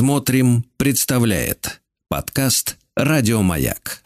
Смотрим, 0.00 0.64
представляет 0.78 1.82
подкаст 2.08 2.78
Радиомаяк. 2.96 4.00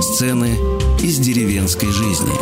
Сцены 0.00 0.56
из 0.98 1.18
деревенской 1.18 1.90
жизни. 1.90 2.32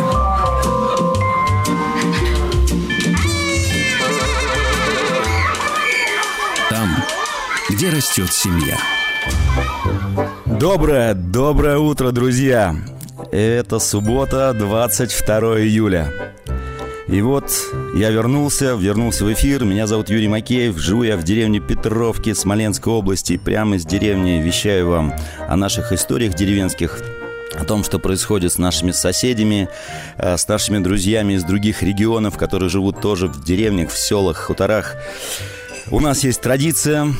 Там, 6.69 6.87
где 7.69 7.89
растет 7.89 8.31
семья. 8.31 8.77
Доброе, 10.45 11.15
доброе 11.15 11.79
утро, 11.79 12.11
друзья! 12.13 12.77
Это 13.33 13.79
суббота, 13.79 14.53
22 14.57 15.59
июля. 15.63 16.33
И 17.07 17.21
вот 17.21 17.51
я 17.95 18.09
вернулся, 18.11 18.75
вернулся 18.75 19.25
в 19.25 19.33
эфир. 19.33 19.65
Меня 19.65 19.87
зовут 19.87 20.09
Юрий 20.09 20.29
Макеев. 20.29 20.77
Живу 20.77 21.03
я 21.03 21.17
в 21.17 21.23
деревне 21.23 21.59
Петровки 21.59 22.33
Смоленской 22.33 22.93
области. 22.93 23.35
Прямо 23.37 23.75
из 23.75 23.85
деревни 23.85 24.41
вещаю 24.41 24.87
вам 24.87 25.13
о 25.39 25.57
наших 25.57 25.91
историях 25.91 26.33
деревенских, 26.33 27.01
о 27.55 27.65
том, 27.65 27.83
что 27.83 27.99
происходит 27.99 28.53
с 28.53 28.57
нашими 28.57 28.91
соседями, 28.91 29.67
э, 30.17 30.37
с 30.37 30.47
нашими 30.47 30.77
друзьями 30.77 31.33
из 31.33 31.43
других 31.43 31.83
регионов, 31.83 32.37
которые 32.37 32.69
живут 32.69 33.01
тоже 33.01 33.27
в 33.27 33.43
деревнях, 33.43 33.89
в 33.89 33.97
селах, 33.97 34.37
хуторах. 34.37 34.95
У 35.91 35.99
нас 35.99 36.23
есть 36.23 36.39
традиция 36.39 37.13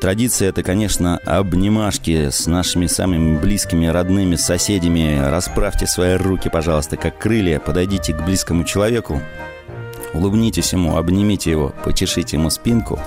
традиция 0.00 0.48
это, 0.48 0.62
конечно, 0.62 1.18
обнимашки 1.18 2.30
с 2.30 2.46
нашими 2.46 2.86
самыми 2.86 3.38
близкими, 3.38 3.86
родными, 3.86 4.36
соседями. 4.36 5.20
Расправьте 5.28 5.86
свои 5.86 6.14
руки, 6.14 6.48
пожалуйста, 6.48 6.96
как 6.96 7.18
крылья. 7.18 7.58
Подойдите 7.58 8.12
к 8.12 8.24
близкому 8.24 8.64
человеку, 8.64 9.20
улыбнитесь 10.12 10.72
ему, 10.72 10.96
обнимите 10.96 11.50
его, 11.50 11.74
почешите 11.84 12.36
ему 12.36 12.50
спинку 12.50 12.98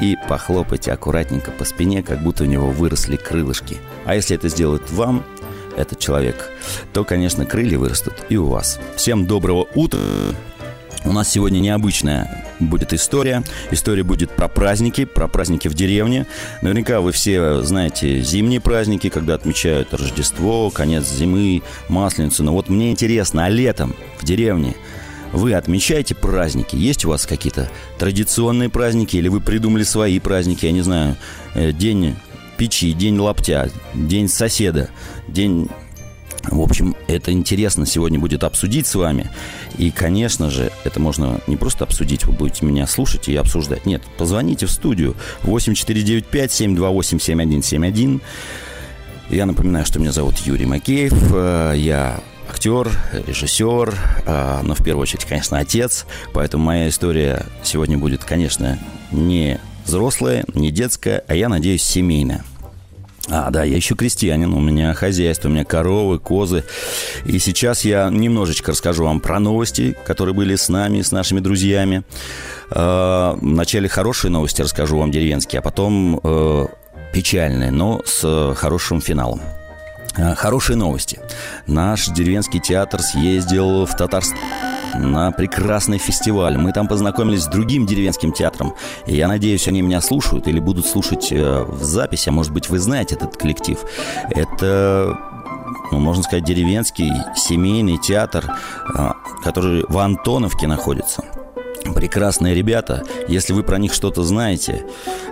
и 0.00 0.16
похлопайте 0.28 0.92
аккуратненько 0.92 1.50
по 1.50 1.64
спине, 1.64 2.02
как 2.02 2.22
будто 2.22 2.44
у 2.44 2.46
него 2.46 2.70
выросли 2.70 3.16
крылышки. 3.16 3.78
А 4.04 4.14
если 4.14 4.36
это 4.36 4.48
сделает 4.48 4.90
вам, 4.90 5.24
этот 5.76 5.98
человек, 5.98 6.50
то, 6.92 7.04
конечно, 7.04 7.44
крылья 7.44 7.78
вырастут 7.78 8.14
и 8.28 8.36
у 8.36 8.46
вас. 8.46 8.80
Всем 8.96 9.26
доброго 9.26 9.66
утра! 9.74 10.00
У 11.04 11.12
нас 11.12 11.28
сегодня 11.28 11.60
необычная 11.60 12.45
будет 12.60 12.92
история. 12.92 13.42
История 13.70 14.02
будет 14.02 14.30
про 14.30 14.48
праздники, 14.48 15.04
про 15.04 15.28
праздники 15.28 15.68
в 15.68 15.74
деревне. 15.74 16.26
Наверняка 16.62 17.00
вы 17.00 17.12
все 17.12 17.62
знаете 17.62 18.20
зимние 18.20 18.60
праздники, 18.60 19.08
когда 19.08 19.34
отмечают 19.34 19.92
Рождество, 19.94 20.70
конец 20.70 21.10
зимы, 21.10 21.62
Масленицу. 21.88 22.42
Но 22.44 22.52
вот 22.52 22.68
мне 22.68 22.90
интересно, 22.90 23.44
а 23.44 23.48
летом 23.48 23.94
в 24.18 24.24
деревне 24.24 24.74
вы 25.32 25.54
отмечаете 25.54 26.14
праздники? 26.14 26.76
Есть 26.76 27.04
у 27.04 27.10
вас 27.10 27.26
какие-то 27.26 27.70
традиционные 27.98 28.68
праздники 28.68 29.16
или 29.16 29.28
вы 29.28 29.40
придумали 29.40 29.82
свои 29.82 30.18
праздники? 30.18 30.66
Я 30.66 30.72
не 30.72 30.82
знаю, 30.82 31.16
э, 31.54 31.72
день 31.72 32.16
печи, 32.56 32.92
день 32.92 33.18
лаптя, 33.18 33.70
день 33.94 34.28
соседа, 34.28 34.88
день 35.28 35.68
в 36.50 36.60
общем, 36.60 36.94
это 37.08 37.32
интересно 37.32 37.86
сегодня 37.86 38.18
будет 38.18 38.44
обсудить 38.44 38.86
с 38.86 38.94
вами. 38.94 39.30
И, 39.78 39.90
конечно 39.90 40.50
же, 40.50 40.70
это 40.84 41.00
можно 41.00 41.40
не 41.46 41.56
просто 41.56 41.84
обсудить, 41.84 42.24
вы 42.24 42.32
будете 42.32 42.66
меня 42.66 42.86
слушать 42.86 43.28
и 43.28 43.36
обсуждать. 43.36 43.86
Нет, 43.86 44.02
позвоните 44.18 44.66
в 44.66 44.70
студию 44.70 45.16
8495-728-7171. 45.42 48.20
Я 49.30 49.46
напоминаю, 49.46 49.84
что 49.84 49.98
меня 49.98 50.12
зовут 50.12 50.38
Юрий 50.38 50.66
Макеев. 50.66 51.12
Э, 51.34 51.74
я 51.76 52.20
актер, 52.48 52.88
режиссер, 53.26 53.94
э, 54.24 54.60
но 54.62 54.74
в 54.74 54.84
первую 54.84 55.02
очередь, 55.02 55.24
конечно, 55.24 55.58
отец. 55.58 56.06
Поэтому 56.32 56.64
моя 56.64 56.88
история 56.88 57.44
сегодня 57.62 57.98
будет, 57.98 58.24
конечно, 58.24 58.78
не 59.10 59.60
взрослая, 59.84 60.44
не 60.54 60.70
детская, 60.70 61.24
а 61.26 61.34
я 61.34 61.48
надеюсь, 61.48 61.82
семейная. 61.82 62.44
А, 63.28 63.50
да, 63.50 63.64
я 63.64 63.76
еще 63.76 63.96
крестьянин, 63.96 64.52
у 64.52 64.60
меня 64.60 64.94
хозяйство, 64.94 65.48
у 65.48 65.52
меня 65.52 65.64
коровы, 65.64 66.18
козы. 66.18 66.64
И 67.24 67.38
сейчас 67.38 67.84
я 67.84 68.08
немножечко 68.08 68.70
расскажу 68.70 69.04
вам 69.04 69.20
про 69.20 69.40
новости, 69.40 69.96
которые 70.06 70.34
были 70.34 70.54
с 70.54 70.68
нами, 70.68 71.02
с 71.02 71.10
нашими 71.10 71.40
друзьями. 71.40 72.04
Э, 72.70 73.36
вначале 73.40 73.88
хорошие 73.88 74.30
новости 74.30 74.62
расскажу 74.62 74.98
вам 74.98 75.10
деревенские, 75.10 75.58
а 75.58 75.62
потом 75.62 76.20
э, 76.22 76.66
печальные, 77.12 77.72
но 77.72 78.00
с 78.04 78.54
хорошим 78.56 79.00
финалом. 79.00 79.40
Э, 80.16 80.34
хорошие 80.36 80.76
новости. 80.76 81.18
Наш 81.66 82.06
деревенский 82.06 82.60
театр 82.60 83.02
съездил 83.02 83.86
в 83.86 83.96
Татарстан 83.96 84.38
на 84.98 85.30
прекрасный 85.32 85.98
фестиваль. 85.98 86.56
Мы 86.58 86.72
там 86.72 86.88
познакомились 86.88 87.42
с 87.42 87.46
другим 87.46 87.86
деревенским 87.86 88.32
театром. 88.32 88.74
И 89.06 89.16
я 89.16 89.28
надеюсь, 89.28 89.68
они 89.68 89.82
меня 89.82 90.00
слушают 90.00 90.48
или 90.48 90.60
будут 90.60 90.86
слушать 90.86 91.28
э, 91.30 91.64
в 91.64 91.82
записи. 91.82 92.28
А 92.28 92.32
может 92.32 92.52
быть, 92.52 92.68
вы 92.68 92.78
знаете 92.78 93.14
этот 93.14 93.36
коллектив. 93.36 93.78
Это 94.30 95.18
ну, 95.92 95.98
можно 95.98 96.22
сказать, 96.22 96.44
деревенский 96.44 97.12
семейный 97.34 97.98
театр, 97.98 98.44
э, 98.94 99.10
который 99.42 99.84
в 99.88 99.98
Антоновке 99.98 100.66
находится. 100.66 101.24
Прекрасные 101.94 102.54
ребята. 102.54 103.04
Если 103.28 103.52
вы 103.52 103.62
про 103.62 103.78
них 103.78 103.92
что-то 103.92 104.22
знаете, 104.24 104.84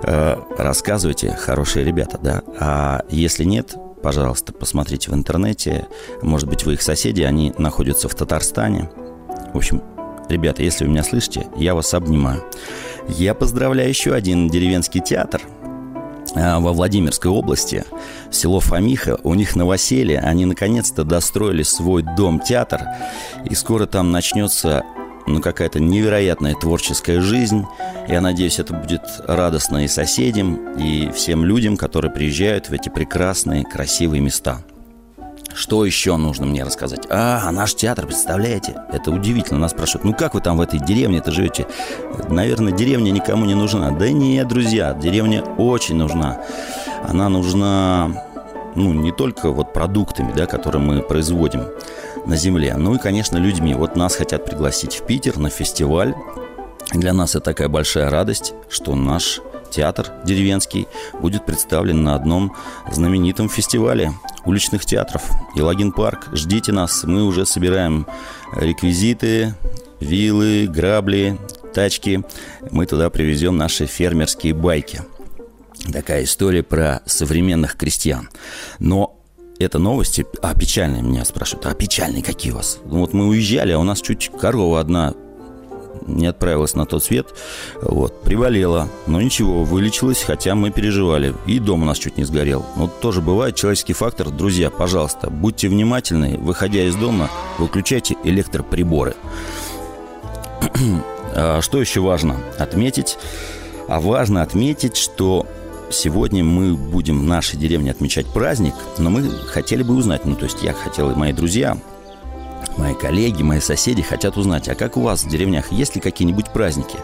э, 0.03 0.37
рассказывайте. 0.57 1.33
Хорошие 1.33 1.85
ребята, 1.85 2.19
да. 2.23 2.43
А 2.59 3.05
если 3.11 3.45
нет, 3.45 3.75
пожалуйста, 4.03 4.53
посмотрите 4.53 5.11
в 5.11 5.15
интернете. 5.15 5.87
Может 6.23 6.49
быть, 6.49 6.65
вы 6.65 6.75
их 6.75 6.83
соседи, 6.83 7.23
они 7.23 7.53
находятся 7.59 8.09
в 8.09 8.15
Татарстане. 8.15 8.91
В 9.55 9.57
общем, 9.57 9.83
ребята, 10.29 10.65
если 10.65 10.85
вы 10.85 10.91
меня 10.91 11.05
слышите, 11.05 11.47
я 11.57 11.77
вас 11.77 11.95
обнимаю. 11.95 12.43
Я 13.09 13.35
поздравляю 13.35 13.89
еще 13.89 14.13
один 14.13 14.49
деревенский 14.49 15.01
театр 15.01 15.41
а, 16.35 16.59
во 16.59 16.73
Владимирской 16.73 17.31
области, 17.31 17.85
село 18.33 18.59
Фомиха. 18.59 19.17
У 19.23 19.35
них 19.35 19.55
новоселье, 19.55 20.19
они 20.19 20.45
наконец-то 20.45 21.05
достроили 21.05 21.63
свой 21.63 22.03
дом-театр, 22.03 22.83
и 23.49 23.55
скоро 23.55 23.87
там 23.87 24.11
начнется 24.11 24.83
ну, 25.29 25.41
какая-то 25.41 25.79
невероятная 25.79 26.55
творческая 26.57 27.21
жизнь. 27.21 27.65
Я 28.09 28.21
надеюсь, 28.21 28.59
это 28.59 28.75
будет 28.75 29.03
радостно 29.29 29.85
и 29.85 29.89
соседям, 29.89 30.73
и 30.77 31.13
всем 31.13 31.45
людям, 31.45 31.77
которые 31.77 32.11
приезжают 32.11 32.71
в 32.71 32.73
эти 32.73 32.89
прекрасные, 32.89 33.65
красивые 33.65 34.21
места. 34.21 34.65
Что 35.55 35.85
еще 35.85 36.17
нужно 36.17 36.47
мне 36.47 36.65
рассказать? 36.65 37.07
А, 37.11 37.51
наш 37.53 37.77
театр, 37.77 38.07
представляете? 38.07 38.77
Это 38.93 39.13
удивительно. 39.13 39.61
Нас 39.61 39.71
спрашивают, 39.71 40.05
ну 40.05 40.13
как 40.13 40.35
вы 40.35 40.41
там 40.41 40.57
в 40.57 40.61
этой 40.61 40.81
деревне-то 40.81 41.31
живете? 41.31 41.67
Наверное, 42.29 42.73
деревня 42.73 43.13
никому 43.13 43.45
не 43.45 43.55
нужна. 43.55 43.93
Да 43.93 44.11
нет, 44.11 44.49
друзья, 44.49 44.95
деревня 44.95 45.43
очень 45.57 45.95
нужна. 45.95 46.41
Она 47.09 47.29
нужна, 47.29 48.25
ну, 48.75 48.93
не 48.93 49.13
только 49.13 49.51
вот 49.51 49.73
продуктами, 49.73 50.33
да, 50.37 50.47
которые 50.47 50.83
мы 50.83 51.03
производим 51.03 51.69
на 52.27 52.37
земле, 52.37 52.75
ну 52.77 52.97
и, 52.97 52.99
конечно, 52.99 53.37
людьми. 53.37 53.75
Вот 53.75 53.95
нас 53.95 54.17
хотят 54.17 54.45
пригласить 54.45 54.97
в 54.97 55.07
Питер 55.07 55.39
на 55.39 55.51
фестиваль. 55.51 56.15
Для 56.93 57.13
нас 57.13 57.37
это 57.37 57.45
такая 57.45 57.69
большая 57.69 58.11
радость, 58.11 58.55
что 58.69 58.97
наш 58.97 59.41
театр 59.75 60.13
деревенский 60.25 60.87
будет 61.21 61.45
представлен 61.45 62.03
на 62.03 62.15
одном 62.15 62.55
знаменитом 62.91 63.49
фестивале 63.49 64.13
уличных 64.45 64.85
театров. 64.85 65.29
Елагин 65.55 65.93
парк. 65.93 66.29
Ждите 66.33 66.73
нас. 66.73 67.05
Мы 67.05 67.25
уже 67.25 67.47
собираем 67.47 68.07
реквизиты, 68.55 69.55
вилы, 70.01 70.67
грабли, 70.67 71.39
тачки. 71.75 72.23
Мы 72.71 72.87
туда 72.87 73.11
привезем 73.11 73.57
наши 73.57 73.87
фермерские 73.87 74.55
байки. 74.55 75.03
Такая 75.93 76.25
история 76.25 76.63
про 76.63 77.03
современных 77.05 77.77
крестьян. 77.77 78.29
Но 78.79 79.19
это 79.59 79.79
новости, 79.79 80.27
а 80.43 80.55
печальные 80.55 81.03
меня 81.03 81.25
спрашивают, 81.25 81.67
а 81.67 81.75
печальные 81.75 82.23
какие 82.23 82.53
у 82.53 82.57
вас? 82.57 82.79
Ну 82.87 83.01
вот 83.01 83.13
мы 83.13 83.27
уезжали, 83.27 83.73
а 83.73 83.79
у 83.79 83.85
нас 83.85 84.01
чуть 84.01 84.31
корова 84.41 84.81
одна 84.81 85.15
не 86.07 86.27
отправилась 86.27 86.75
на 86.75 86.87
тот 86.87 87.05
свет. 87.05 87.29
Вот, 87.81 88.23
приболела. 88.23 88.89
Но 89.07 89.21
ничего, 89.21 89.65
вылечилась, 89.65 90.23
хотя 90.23 90.55
мы 90.55 90.71
переживали. 90.71 91.35
И 91.47 91.59
дом 91.59 91.83
у 91.83 91.87
нас 91.87 91.99
чуть 91.99 92.17
не 92.17 92.25
сгорел. 92.25 92.65
Но 92.77 92.87
тоже 92.87 93.21
бывает 93.21 93.57
человеческий 93.57 93.93
фактор. 93.93 94.31
Друзья, 94.31 94.71
пожалуйста, 94.71 95.31
будьте 95.31 95.69
внимательны. 95.69 96.39
Выходя 96.39 96.85
из 96.85 96.95
дома, 96.95 97.31
выключайте 97.59 98.17
электроприборы. 98.25 99.15
а 101.35 101.61
что 101.61 101.81
еще 101.81 102.01
важно 102.01 102.37
отметить? 102.59 103.19
А 103.89 104.01
важно 104.01 104.43
отметить, 104.43 104.97
что 104.97 105.47
сегодня 105.91 106.43
мы 106.43 106.75
будем 106.75 107.21
в 107.21 107.25
нашей 107.25 107.59
деревне 107.59 107.91
отмечать 107.91 108.27
праздник, 108.27 108.75
но 108.99 109.11
мы 109.11 109.31
хотели 109.31 109.83
бы 109.83 109.95
узнать, 109.95 110.25
ну, 110.25 110.35
то 110.35 110.45
есть 110.45 110.63
я 110.63 110.73
хотел 110.73 111.11
и 111.11 111.15
мои 111.15 111.33
друзья, 111.33 111.77
Мои 112.77 112.95
коллеги, 112.95 113.43
мои 113.43 113.61
соседи 113.61 114.03
хотят 114.03 114.37
узнать, 114.37 114.69
а 114.69 114.75
как 114.75 114.97
у 114.97 115.01
вас 115.01 115.25
в 115.25 115.29
деревнях, 115.29 115.71
есть 115.71 115.95
ли 115.95 116.01
какие-нибудь 116.01 116.51
праздники? 116.53 116.99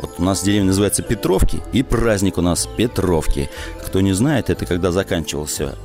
Вот 0.00 0.14
у 0.18 0.22
нас 0.22 0.42
деревня 0.42 0.68
называется 0.68 1.02
Петровки, 1.02 1.62
и 1.72 1.82
праздник 1.82 2.38
у 2.38 2.42
нас 2.42 2.68
Петровки. 2.76 3.50
Кто 3.84 4.00
не 4.00 4.12
знает, 4.12 4.50
это 4.50 4.66
когда 4.66 4.92
заканчивался 4.92 5.76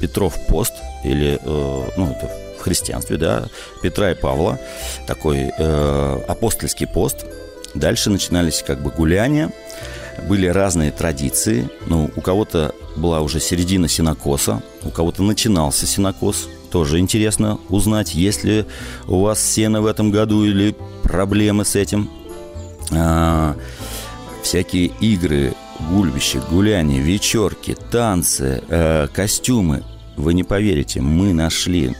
Петров 0.00 0.34
пост, 0.48 0.72
или, 1.04 1.38
э, 1.40 1.90
ну, 1.96 2.10
это 2.10 2.30
в 2.58 2.62
христианстве, 2.62 3.18
да, 3.18 3.44
Петра 3.82 4.12
и 4.12 4.14
Павла, 4.14 4.58
такой 5.06 5.52
э, 5.56 6.20
апостольский 6.26 6.86
пост. 6.86 7.24
Дальше 7.74 8.10
начинались 8.10 8.62
как 8.66 8.82
бы 8.82 8.90
гуляния, 8.90 9.52
были 10.28 10.46
разные 10.46 10.90
традиции. 10.90 11.68
Ну, 11.86 12.10
у 12.16 12.20
кого-то 12.20 12.74
была 12.96 13.20
уже 13.20 13.40
середина 13.40 13.88
синокоса, 13.88 14.62
у 14.82 14.90
кого-то 14.90 15.22
начинался 15.22 15.86
синокос. 15.86 16.48
Тоже 16.72 17.00
интересно 17.00 17.60
узнать, 17.68 18.14
есть 18.14 18.44
ли 18.44 18.64
у 19.06 19.20
вас 19.20 19.44
сено 19.44 19.82
в 19.82 19.86
этом 19.86 20.10
году 20.10 20.42
или 20.42 20.74
проблемы 21.02 21.66
с 21.66 21.76
этим. 21.76 22.08
А, 22.90 23.54
всякие 24.42 24.86
игры, 24.86 25.52
гульбище, 25.90 26.40
гуляния, 26.50 27.02
вечерки, 27.02 27.76
танцы, 27.90 28.62
э, 28.66 29.06
костюмы. 29.12 29.82
Вы 30.16 30.32
не 30.32 30.44
поверите, 30.44 31.02
мы 31.02 31.34
нашли, 31.34 31.94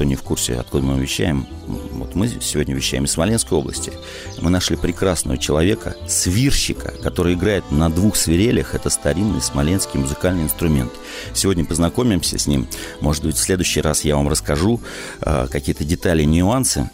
кто 0.00 0.06
не 0.06 0.16
в 0.16 0.22
курсе, 0.22 0.54
откуда 0.54 0.82
мы 0.82 0.98
вещаем, 0.98 1.46
вот 1.66 2.14
мы 2.14 2.26
сегодня 2.40 2.74
вещаем 2.74 3.04
из 3.04 3.10
Смоленской 3.10 3.58
области. 3.58 3.92
Мы 4.40 4.48
нашли 4.48 4.74
прекрасного 4.74 5.36
человека, 5.36 5.94
свирщика, 6.08 6.94
который 7.02 7.34
играет 7.34 7.70
на 7.70 7.90
двух 7.90 8.16
свирелях. 8.16 8.74
Это 8.74 8.88
старинный 8.88 9.42
смоленский 9.42 10.00
музыкальный 10.00 10.44
инструмент. 10.44 10.90
Сегодня 11.34 11.66
познакомимся 11.66 12.38
с 12.38 12.46
ним. 12.46 12.66
Может 13.02 13.26
быть, 13.26 13.36
в 13.36 13.40
следующий 13.40 13.82
раз 13.82 14.02
я 14.02 14.16
вам 14.16 14.30
расскажу 14.30 14.80
э, 15.20 15.48
какие-то 15.50 15.84
детали, 15.84 16.22
нюансы, 16.22 16.88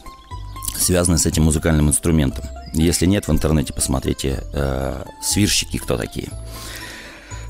связанные 0.76 1.19
с 1.19 1.26
этим 1.26 1.44
музыкальным 1.44 1.88
инструментом. 1.88 2.44
Если 2.75 3.06
нет, 3.06 3.29
в 3.29 3.31
интернете 3.31 3.73
посмотрите 3.73 4.43
э, 4.53 5.05
свирщики, 5.23 5.76
кто 5.76 5.97
такие. 5.97 6.31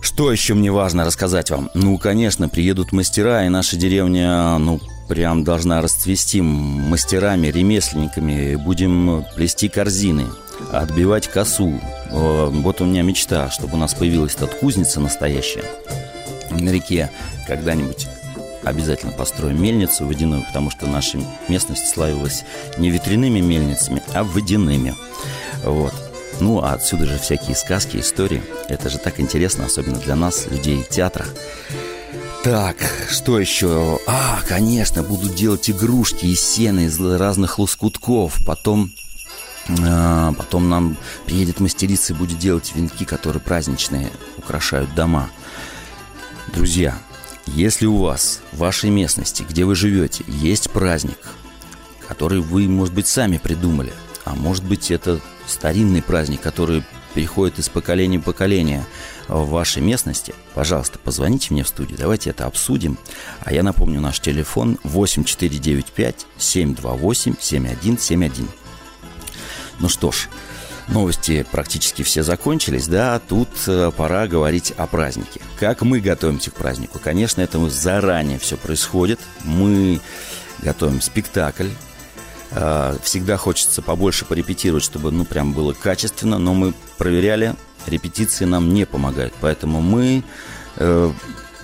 Что 0.03 0.31
еще 0.31 0.53
мне 0.53 0.71
важно 0.71 1.07
рассказать 1.07 1.51
вам? 1.51 1.71
Ну, 1.73 1.97
конечно, 1.97 2.51
приедут 2.51 2.93
мастера, 2.93 3.47
и 3.47 3.49
наша 3.49 3.77
деревня, 3.77 4.59
ну, 4.59 4.81
прям 5.09 5.45
должна 5.45 5.81
расцвести 5.83 6.41
мастерами, 6.41 7.49
ремесленниками. 7.49 8.57
Будем 8.57 9.25
плести 9.35 9.69
корзины, 9.69 10.27
отбивать 10.73 11.29
косу. 11.29 11.81
Вот 12.11 12.81
у 12.81 12.85
меня 12.85 13.03
мечта, 13.03 13.51
чтобы 13.51 13.75
у 13.75 13.79
нас 13.79 13.95
появилась 13.95 14.35
тут 14.35 14.51
кузница 14.55 15.01
настоящая 15.01 15.65
на 16.51 16.71
реке 16.71 17.11
когда-нибудь 17.47 18.09
обязательно 18.65 19.13
построим 19.13 19.63
мельницу 19.63 20.07
водяную, 20.07 20.43
потому 20.43 20.71
что 20.71 20.87
наша 20.87 21.19
местность 21.49 21.89
славилась 21.89 22.45
не 22.79 22.91
ветряными 22.91 23.41
мельницами, 23.41 24.03
а 24.13 24.25
водяными. 24.25 24.95
Вот. 25.63 25.95
Ну, 26.41 26.61
а 26.61 26.73
отсюда 26.73 27.07
же 27.07 27.19
всякие 27.19 27.55
сказки, 27.55 27.99
истории. 27.99 28.43
Это 28.69 28.91
же 28.91 28.99
так 28.99 29.21
интересно, 29.21 29.67
особенно 29.67 29.99
для 29.99 30.17
нас, 30.17 30.47
людей 30.51 30.85
театра. 30.89 31.25
Так, 32.47 32.77
что 33.11 33.41
еще? 33.41 33.99
А, 34.07 34.39
конечно, 34.47 35.03
будут 35.03 35.35
делать 35.35 35.69
игрушки 35.69 36.27
из 36.27 36.41
сена, 36.41 36.87
из 36.87 37.01
разных 37.01 37.59
лоскутков. 37.59 38.39
Потом 38.47 38.93
а, 39.81 40.33
Потом 40.33 40.69
нам 40.69 40.97
приедет 41.25 41.59
мастерица 41.59 42.13
и 42.13 42.17
будет 42.17 42.39
делать 42.39 42.71
венки, 42.73 43.05
которые 43.05 43.43
праздничные, 43.43 44.13
украшают 44.39 44.95
дома. 44.95 45.29
Друзья, 46.55 46.97
если 47.47 47.87
у 47.87 47.97
вас 47.97 48.43
в 48.53 48.59
вашей 48.59 48.91
местности, 48.91 49.43
где 49.43 49.65
вы 49.65 49.75
живете, 49.75 50.23
есть 50.29 50.71
праздник, 50.71 51.19
который 52.07 52.39
вы, 52.39 52.69
может 52.69 52.95
быть, 52.95 53.09
сами 53.09 53.39
придумали, 53.39 53.93
а 54.25 54.37
может 54.37 54.63
быть, 54.63 54.93
это 54.93 55.21
старинный 55.49 56.01
праздник, 56.01 56.43
который 56.43 56.85
переходит 57.17 57.59
из 57.59 57.71
поколения 57.71 58.19
в 58.19 58.23
поколение 58.23 58.85
в 59.27 59.49
вашей 59.49 59.81
местности, 59.81 60.35
пожалуйста, 60.55 60.99
позвоните 60.99 61.49
мне 61.55 61.65
в 61.65 61.69
студию, 61.69 61.99
давайте 61.99 62.29
это 62.29 62.45
обсудим. 62.45 62.99
А 63.41 63.55
я 63.55 63.63
напомню, 63.63 64.03
наш 64.03 64.21
телефон 64.21 64.79
8495 64.85 66.27
728 66.37 67.35
7171. 67.41 68.49
Ну 69.81 69.89
что 69.89 70.13
ж, 70.13 70.29
Новости 70.89 71.45
практически 71.51 72.03
все 72.03 72.23
закончились, 72.23 72.87
да, 72.87 73.19
тут 73.19 73.49
э, 73.67 73.91
пора 73.97 74.29
говорить 74.29 74.73
о 74.77 74.87
празднике. 74.87 75.41
Как 75.59 75.83
мы 75.83 75.99
готовимся 76.01 76.53
к 76.53 76.55
празднику? 76.55 77.01
Конечно, 77.03 77.41
это 77.41 77.67
заранее 77.69 78.39
все 78.39 78.57
происходит. 78.57 79.19
Мы 79.43 80.01
готовим 80.63 81.01
спектакль, 81.01 81.71
Всегда 83.03 83.37
хочется 83.37 83.83
побольше 83.83 84.25
порепетировать, 84.25 84.85
чтобы, 84.85 85.11
ну, 85.11 85.25
прям 85.25 85.53
было 85.53 85.73
качественно, 85.73 86.39
но 86.39 86.55
мы 86.55 86.75
проверяли, 86.97 87.55
репетиции 87.87 88.45
нам 88.45 88.73
не 88.73 88.87
помогают, 88.87 89.35
поэтому 89.41 89.81
мы 89.81 90.23
э, 90.77 91.13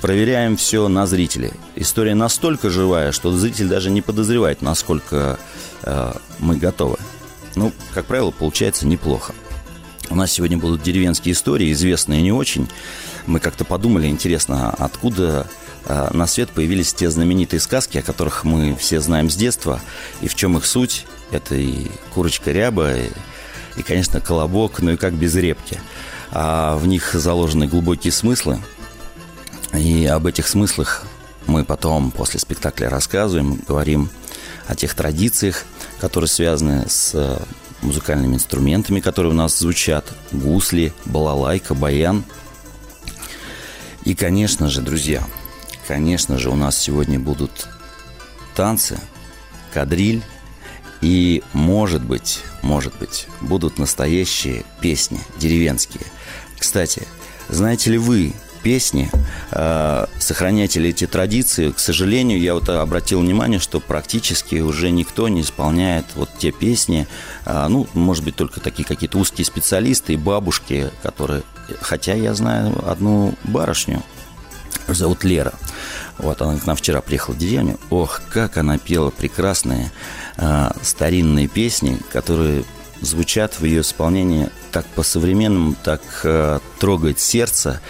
проверяем 0.01 0.57
все 0.57 0.89
на 0.89 1.07
зрителей. 1.07 1.53
История 1.77 2.15
настолько 2.15 2.71
живая, 2.71 3.13
что 3.13 3.33
зритель 3.37 3.69
даже 3.69 3.91
не 3.91 4.03
подозревает, 4.03 4.63
насколько 4.63 5.39
э, 5.83 6.13
мы 6.39 6.57
готовы. 6.57 6.99
Ну, 7.55 7.73
как 7.95 8.07
правило, 8.07 8.31
получается 8.31 8.87
неплохо. 8.87 9.35
У 10.11 10.15
нас 10.15 10.33
сегодня 10.33 10.59
будут 10.59 10.83
деревенские 10.83 11.33
истории, 11.33 11.73
известные 11.73 12.23
не 12.23 12.33
очень. 12.33 12.69
Мы 13.27 13.41
как-то 13.41 13.65
подумали, 13.65 14.09
интересно, 14.09 14.71
откуда 14.71 15.47
э, 15.87 16.11
на 16.13 16.27
свет 16.27 16.51
появились 16.51 16.93
те 16.93 17.11
знаменитые 17.11 17.61
сказки, 17.61 17.99
о 17.99 18.03
которых 18.03 18.45
мы 18.45 18.75
все 18.77 19.01
знаем 19.01 19.31
с 19.31 19.37
детства, 19.37 19.81
и 20.21 20.29
в 20.29 20.35
чем 20.35 20.57
их 20.57 20.67
суть. 20.67 21.07
Это 21.31 21.55
и 21.55 21.87
курочка 22.15 22.53
ряба, 22.53 22.95
и, 22.95 23.11
и 23.77 23.83
конечно, 23.83 24.21
колобок, 24.21 24.81
ну 24.81 24.93
и 24.93 24.97
как 24.97 25.15
без 25.15 25.35
репки. 25.35 25.81
А 26.31 26.77
в 26.77 26.87
них 26.87 27.15
заложены 27.15 27.67
глубокие 27.67 28.13
смыслы, 28.13 28.59
и 29.73 30.07
об 30.07 30.27
этих 30.27 30.49
смыслах 30.49 31.05
мы 31.47 31.65
потом 31.65 32.11
после 32.11 32.39
спектакля 32.39 32.91
рассказываем, 32.91 33.61
говорим 33.67 34.11
о 34.67 34.75
тех 34.75 34.95
традициях, 34.95 35.65
которые 36.01 36.29
связаны 36.29 36.87
с 36.89 37.13
э, 37.15 37.39
музыкальными 37.81 38.35
инструментами, 38.35 39.01
которые 39.01 39.33
у 39.33 39.37
нас 39.37 39.59
звучат. 39.59 40.13
Гусли, 40.31 40.93
балалайка, 41.05 41.75
баян. 41.75 42.25
И, 44.05 44.15
конечно 44.15 44.69
же, 44.69 44.81
друзья, 44.81 45.23
конечно 45.87 46.39
же, 46.39 46.51
у 46.51 46.57
нас 46.57 46.77
сегодня 46.79 47.19
будут 47.21 47.69
танцы, 48.55 48.99
кадриль 49.73 50.23
и, 51.01 51.43
может 51.53 52.05
быть, 52.05 52.41
может 52.63 52.97
быть, 52.99 53.27
будут 53.41 53.79
настоящие 53.79 54.65
песни, 54.81 55.21
деревенские. 55.39 56.05
Кстати, 56.59 57.07
знаете 57.49 57.91
ли 57.91 57.99
вы, 57.99 58.33
песни, 58.63 59.11
э, 59.51 60.07
сохраняете 60.19 60.81
ли 60.81 60.91
эти 60.91 61.07
традиции. 61.07 61.71
К 61.71 61.79
сожалению, 61.79 62.41
я 62.41 62.55
вот 62.55 62.69
обратил 62.69 63.21
внимание, 63.21 63.59
что 63.59 63.81
практически 63.81 64.57
уже 64.57 64.91
никто 64.91 65.29
не 65.29 65.43
исполняет 65.43 66.07
вот 66.15 66.31
те 66.39 66.53
песни, 66.53 67.07
э, 67.45 67.67
ну, 67.69 67.89
может 67.95 68.25
быть, 68.25 68.37
только 68.37 68.61
такие 68.61 68.85
какие-то 68.85 69.19
узкие 69.19 69.45
специалисты 69.45 70.15
и 70.15 70.17
бабушки, 70.17 70.91
которые... 71.03 71.43
Хотя 71.81 72.15
я 72.15 72.35
знаю 72.35 72.75
одну 72.89 73.35
барышню, 73.45 74.03
зовут 74.89 75.25
Лера. 75.25 75.53
Вот 76.19 76.41
она 76.43 76.59
к 76.59 76.67
нам 76.67 76.77
вчера 76.77 77.01
приехала 77.01 77.35
в 77.35 77.39
деревню. 77.39 77.79
Ох, 77.91 78.21
как 78.31 78.57
она 78.57 78.79
пела 78.79 79.11
прекрасные 79.11 79.91
э, 80.37 80.71
старинные 80.83 81.49
песни, 81.49 81.99
которые 82.13 82.65
звучат 83.01 83.59
в 83.59 83.65
ее 83.65 83.81
исполнении 83.81 84.51
так 84.71 84.87
по-современному, 84.87 85.75
так 85.83 86.03
э, 86.25 86.61
трогает 86.79 87.19
сердце. 87.19 87.81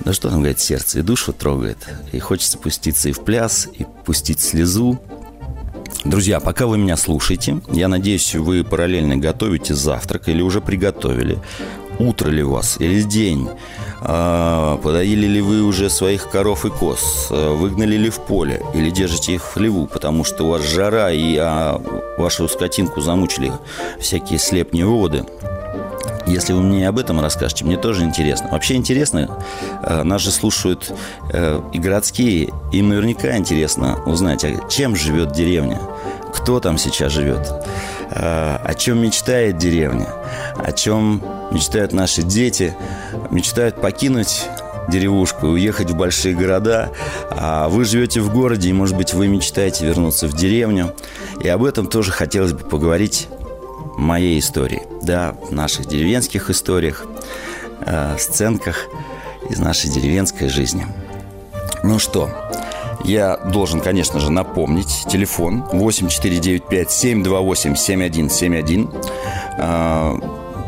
Да 0.00 0.12
что 0.12 0.28
там, 0.28 0.38
говорит, 0.38 0.58
сердце 0.58 0.98
и 0.98 1.02
душу 1.02 1.32
трогает. 1.32 1.78
И 2.12 2.18
хочется 2.18 2.58
пуститься 2.58 3.08
и 3.08 3.12
в 3.12 3.20
пляс, 3.20 3.68
и 3.72 3.86
пустить 4.04 4.40
слезу. 4.40 5.00
Друзья, 6.04 6.40
пока 6.40 6.66
вы 6.66 6.78
меня 6.78 6.96
слушаете, 6.96 7.60
я 7.70 7.86
надеюсь, 7.86 8.34
вы 8.34 8.64
параллельно 8.64 9.16
готовите 9.16 9.74
завтрак 9.74 10.28
или 10.28 10.42
уже 10.42 10.60
приготовили. 10.60 11.38
Утро 11.98 12.28
ли 12.28 12.42
у 12.42 12.50
вас 12.52 12.76
или 12.78 13.02
день? 13.02 13.48
А, 14.00 14.78
подоили 14.78 15.26
ли 15.26 15.40
вы 15.40 15.62
уже 15.62 15.88
своих 15.90 16.28
коров 16.28 16.64
и 16.64 16.70
коз? 16.70 17.28
А, 17.30 17.54
выгнали 17.54 17.96
ли 17.96 18.10
в 18.10 18.20
поле? 18.20 18.62
Или 18.74 18.90
держите 18.90 19.34
их 19.34 19.44
в 19.44 19.52
хлеву, 19.52 19.86
потому 19.86 20.24
что 20.24 20.44
у 20.44 20.48
вас 20.50 20.62
жара 20.62 21.10
и 21.12 21.36
а, 21.36 21.80
вашу 22.18 22.48
скотинку 22.48 23.00
замучили 23.00 23.52
всякие 24.00 24.38
слепни 24.38 24.82
воды? 24.82 25.24
Если 26.26 26.52
вы 26.52 26.62
мне 26.62 26.88
об 26.88 26.98
этом 26.98 27.20
расскажете, 27.20 27.64
мне 27.64 27.76
тоже 27.76 28.04
интересно. 28.04 28.48
Вообще 28.50 28.74
интересно, 28.74 29.38
э, 29.82 30.02
нас 30.02 30.22
же 30.22 30.30
слушают 30.30 30.92
э, 31.32 31.60
и 31.72 31.78
городские, 31.78 32.52
им 32.72 32.90
наверняка 32.90 33.36
интересно 33.36 34.00
узнать, 34.06 34.44
а 34.44 34.68
чем 34.68 34.94
живет 34.94 35.32
деревня, 35.32 35.80
кто 36.32 36.60
там 36.60 36.78
сейчас 36.78 37.12
живет, 37.12 37.52
э, 38.10 38.58
о 38.62 38.74
чем 38.74 38.98
мечтает 39.02 39.58
деревня, 39.58 40.08
о 40.56 40.72
чем 40.72 41.22
мечтают 41.50 41.92
наши 41.92 42.22
дети, 42.22 42.74
мечтают 43.30 43.80
покинуть 43.80 44.46
деревушку 44.88 45.46
и 45.46 45.50
уехать 45.50 45.90
в 45.90 45.96
большие 45.96 46.34
города, 46.34 46.90
а 47.30 47.68
вы 47.68 47.84
живете 47.84 48.20
в 48.20 48.32
городе, 48.32 48.70
и, 48.70 48.72
может 48.72 48.96
быть, 48.96 49.14
вы 49.14 49.28
мечтаете 49.28 49.86
вернуться 49.86 50.26
в 50.26 50.34
деревню. 50.34 50.94
И 51.40 51.48
об 51.48 51.64
этом 51.64 51.86
тоже 51.86 52.10
хотелось 52.10 52.52
бы 52.52 52.64
поговорить 52.64 53.28
моей 53.96 54.38
истории, 54.38 54.82
да, 55.02 55.34
в 55.48 55.52
наших 55.52 55.86
деревенских 55.86 56.50
историях, 56.50 57.04
э, 57.86 58.16
сценках 58.18 58.86
из 59.48 59.58
нашей 59.58 59.90
деревенской 59.90 60.48
жизни. 60.48 60.86
Ну 61.82 61.98
что, 61.98 62.30
я 63.04 63.36
должен, 63.36 63.80
конечно 63.80 64.20
же, 64.20 64.30
напомнить 64.30 65.04
телефон 65.08 65.64
8495 65.72 66.90
728 66.90 67.76
7171. 67.76 68.90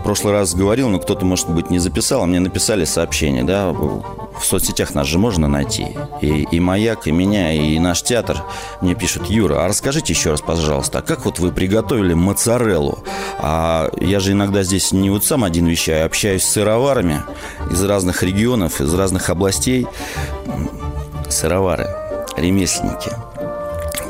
прошлый 0.04 0.32
раз 0.34 0.54
говорил, 0.54 0.88
но 0.90 0.98
кто-то, 0.98 1.24
может 1.24 1.48
быть, 1.48 1.70
не 1.70 1.78
записал, 1.78 2.22
а 2.22 2.26
мне 2.26 2.40
написали 2.40 2.84
сообщение, 2.84 3.42
да, 3.42 3.72
в 3.72 4.44
соцсетях 4.44 4.94
нас 4.94 5.06
же 5.06 5.18
можно 5.18 5.48
найти. 5.48 5.96
И, 6.20 6.46
и 6.50 6.60
«Маяк», 6.60 7.06
и 7.06 7.12
меня, 7.12 7.52
и 7.52 7.78
наш 7.78 8.02
театр 8.02 8.42
мне 8.80 8.94
пишут, 8.94 9.26
Юра, 9.26 9.64
а 9.64 9.68
расскажите 9.68 10.12
еще 10.12 10.30
раз, 10.30 10.40
пожалуйста, 10.40 10.98
а 10.98 11.02
как 11.02 11.24
вот 11.24 11.38
вы 11.38 11.52
приготовили 11.52 12.14
моцареллу? 12.14 12.98
А 13.38 13.90
я 14.00 14.20
же 14.20 14.32
иногда 14.32 14.62
здесь 14.62 14.92
не 14.92 15.10
вот 15.10 15.24
сам 15.24 15.44
один 15.44 15.66
вещаю, 15.66 16.02
а 16.02 16.06
общаюсь 16.06 16.42
с 16.42 16.50
сыроварами 16.50 17.22
из 17.70 17.82
разных 17.82 18.22
регионов, 18.22 18.80
из 18.80 18.92
разных 18.92 19.30
областей. 19.30 19.86
Сыровары, 21.30 21.88
ремесленники– 22.36 23.10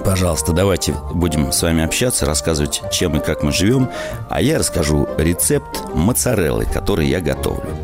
Пожалуйста, 0.05 0.53
давайте 0.53 0.95
будем 1.15 1.51
с 1.51 1.63
вами 1.63 1.83
общаться, 1.83 2.27
рассказывать, 2.27 2.83
чем 2.93 3.17
и 3.17 3.25
как 3.25 3.43
мы 3.43 3.53
живем. 3.53 3.89
А 4.29 4.43
я 4.43 4.59
расскажу 4.59 5.09
рецепт 5.17 5.83
моцареллы, 5.95 6.67
который 6.67 7.07
я 7.09 7.23
готовлю. 7.23 7.75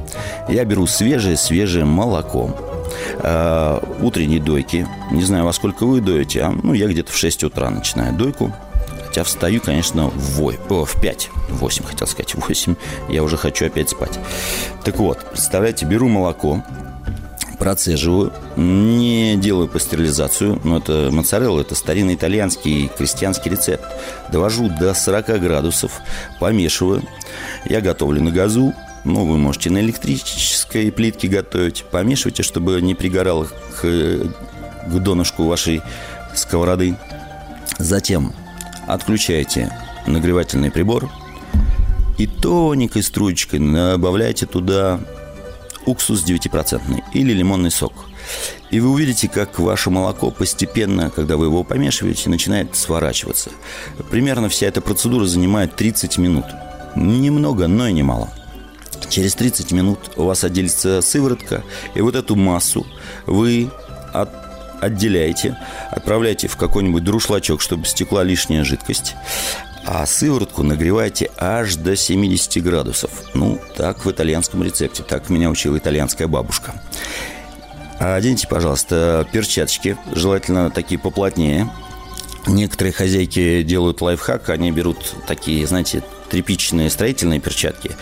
Я 0.47 0.67
беру 0.67 0.87
свежее-свежее 0.87 1.87
молоко, 1.87 2.55
э, 3.23 3.81
утренней 4.03 4.39
дойки. 4.39 4.87
Не 5.11 5.23
знаю, 5.23 5.47
во 5.47 5.53
сколько 5.55 5.87
вы 5.87 6.03
доете, 6.03 6.43
а 6.43 6.51
ну, 6.51 6.75
я 6.75 6.89
где-то 6.89 7.11
в 7.11 7.17
6 7.17 7.45
утра 7.45 7.71
начинаю 7.71 8.13
дойку. 8.13 8.53
Хотя 9.07 9.25
встаю, 9.25 9.63
конечно, 9.63 10.09
в, 10.09 10.35
8, 10.37 10.61
о, 10.69 10.85
в 10.85 11.01
5. 11.01 11.31
8, 11.49 11.85
хотел 11.85 12.07
сказать, 12.07 12.35
8. 12.35 12.77
Я 13.09 13.23
уже 13.23 13.39
хочу 13.39 13.65
опять 13.65 13.89
спать. 13.89 14.19
Так 14.85 14.99
вот, 14.99 15.25
представляете, 15.31 15.87
беру 15.87 16.09
молоко, 16.09 16.63
процеживаю, 17.61 18.33
не 18.57 19.37
делаю 19.37 19.69
пастеризацию, 19.69 20.59
но 20.65 20.79
это 20.79 21.11
моцарелла, 21.13 21.61
это 21.61 21.75
старинный 21.75 22.15
итальянский 22.15 22.91
крестьянский 22.97 23.51
рецепт. 23.51 23.85
Довожу 24.33 24.69
до 24.69 24.95
40 24.95 25.41
градусов, 25.41 26.01
помешиваю. 26.41 27.03
Я 27.67 27.83
готовлю 27.83 28.23
на 28.23 28.31
газу, 28.33 28.75
ну, 29.05 29.27
вы 29.27 29.37
можете 29.37 29.71
на 29.71 29.79
электрической 29.79 30.91
плитке 30.91 31.29
готовить. 31.29 31.85
Помешивайте, 31.91 32.43
чтобы 32.43 32.81
не 32.81 32.95
пригорало 32.95 33.45
к, 33.45 33.83
к 33.83 34.99
донышку 34.99 35.45
вашей 35.45 35.83
сковороды. 36.35 36.97
Затем 37.79 38.33
отключаете 38.87 39.71
нагревательный 40.07 40.71
прибор 40.71 41.11
и 42.19 42.27
тоненькой 42.27 43.03
струечкой 43.03 43.61
добавляйте 43.61 44.47
туда 44.47 45.01
уксус 45.91 46.25
9% 46.25 47.03
или 47.13 47.33
лимонный 47.33 47.71
сок. 47.71 47.93
И 48.71 48.81
вы 48.81 48.91
увидите, 48.91 49.29
как 49.29 49.59
ваше 49.59 49.91
молоко 49.91 50.31
постепенно, 50.31 51.11
когда 51.11 51.37
вы 51.37 51.47
его 51.47 51.65
помешиваете, 51.65 52.31
начинает 52.31 52.77
сворачиваться. 52.77 53.51
Примерно 54.11 54.49
вся 54.49 54.67
эта 54.67 54.81
процедура 54.81 55.27
занимает 55.27 55.75
30 55.77 56.19
минут. 56.19 56.45
Немного, 56.95 57.67
но 57.67 57.89
и 57.89 57.93
немало. 57.93 58.31
Через 59.09 59.35
30 59.35 59.73
минут 59.73 59.99
у 60.17 60.25
вас 60.25 60.45
отделится 60.45 61.03
сыворотка, 61.03 61.65
и 61.95 62.01
вот 62.01 62.15
эту 62.15 62.37
массу 62.37 62.87
вы 63.27 63.71
от, 64.13 64.31
отделяете, 64.81 65.57
отправляете 65.91 66.49
в 66.49 66.57
какой-нибудь 66.57 67.03
друшлачок, 67.03 67.61
чтобы 67.61 67.87
стекла 67.87 68.23
лишняя 68.23 68.63
жидкость. 68.63 69.17
А 69.85 70.07
сыворотку 70.07 70.63
нагревайте 70.63 71.31
аж 71.37 71.77
до 71.77 71.97
70 71.97 72.63
градусов. 72.63 73.11
Ну, 73.35 73.61
так 73.77 74.05
в 74.05 74.11
итальянском 74.11 74.63
рецепте. 74.63 75.03
Так 75.03 75.31
меня 75.31 75.51
учила 75.51 75.79
итальянская 75.79 76.29
бабушка. 76.29 76.75
Оденьте, 77.99 78.47
пожалуйста, 78.47 79.27
перчаточки. 79.33 79.97
Желательно 80.13 80.71
такие 80.71 80.99
поплотнее. 80.99 81.71
Некоторые 82.47 82.93
хозяйки 82.93 83.63
делают 83.63 84.01
лайфхак. 84.01 84.49
Они 84.51 84.71
берут 84.71 85.15
такие, 85.27 85.67
знаете, 85.67 86.03
тряпичные 86.31 86.89
строительные 86.89 87.41
перчатки. 87.41 87.97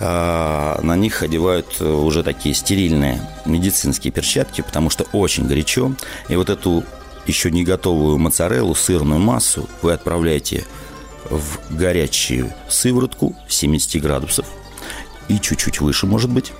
А 0.00 0.80
на 0.82 0.96
них 0.96 1.22
одевают 1.22 1.80
уже 1.80 2.22
такие 2.22 2.54
стерильные 2.54 3.20
медицинские 3.44 4.12
перчатки, 4.12 4.62
потому 4.62 4.90
что 4.90 5.04
очень 5.12 5.46
горячо. 5.46 5.92
И 6.28 6.36
вот 6.36 6.50
эту 6.50 6.84
еще 7.26 7.50
не 7.50 7.64
готовую 7.64 8.18
моцареллу, 8.18 8.74
сырную 8.74 9.20
массу 9.20 9.68
вы 9.82 9.92
отправляете 9.92 10.64
в 11.30 11.76
горячую 11.76 12.52
сыворотку 12.68 13.34
70 13.48 14.00
градусов 14.02 14.46
и 15.28 15.38
чуть-чуть 15.38 15.80
выше, 15.80 16.06
может 16.06 16.30
быть. 16.30 16.52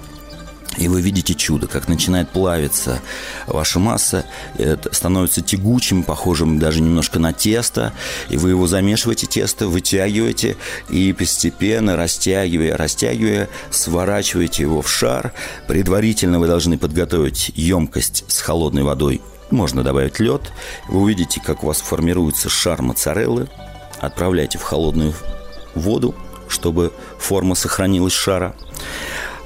И 0.78 0.88
вы 0.88 1.00
видите 1.00 1.34
чудо, 1.34 1.66
как 1.66 1.88
начинает 1.88 2.28
плавиться 2.28 3.00
ваша 3.46 3.78
масса, 3.78 4.26
это 4.58 4.92
становится 4.92 5.40
тягучим, 5.40 6.02
похожим 6.02 6.58
даже 6.58 6.82
немножко 6.82 7.18
на 7.18 7.32
тесто, 7.32 7.94
и 8.28 8.36
вы 8.36 8.50
его 8.50 8.66
замешиваете, 8.66 9.26
тесто 9.26 9.68
вытягиваете, 9.68 10.56
и 10.90 11.14
постепенно, 11.14 11.96
растягивая, 11.96 12.76
растягивая, 12.76 13.48
сворачиваете 13.70 14.64
его 14.64 14.82
в 14.82 14.90
шар. 14.90 15.32
Предварительно 15.66 16.38
вы 16.38 16.46
должны 16.46 16.76
подготовить 16.76 17.52
емкость 17.54 18.24
с 18.28 18.40
холодной 18.40 18.82
водой. 18.82 19.22
Можно 19.50 19.82
добавить 19.82 20.18
лед. 20.18 20.52
Вы 20.88 21.00
увидите, 21.00 21.40
как 21.40 21.62
у 21.64 21.68
вас 21.68 21.80
формируется 21.80 22.48
шар 22.48 22.82
моцареллы, 22.82 23.48
отправляйте 24.00 24.58
в 24.58 24.62
холодную 24.62 25.14
воду, 25.74 26.14
чтобы 26.48 26.92
форма 27.18 27.54
сохранилась 27.54 28.12
шара. 28.12 28.54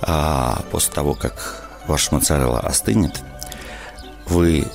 А 0.02 0.62
после 0.70 0.92
того, 0.92 1.14
как 1.14 1.68
ваш 1.86 2.10
моцарелла 2.12 2.60
остынет, 2.60 3.20
вы 4.26 4.66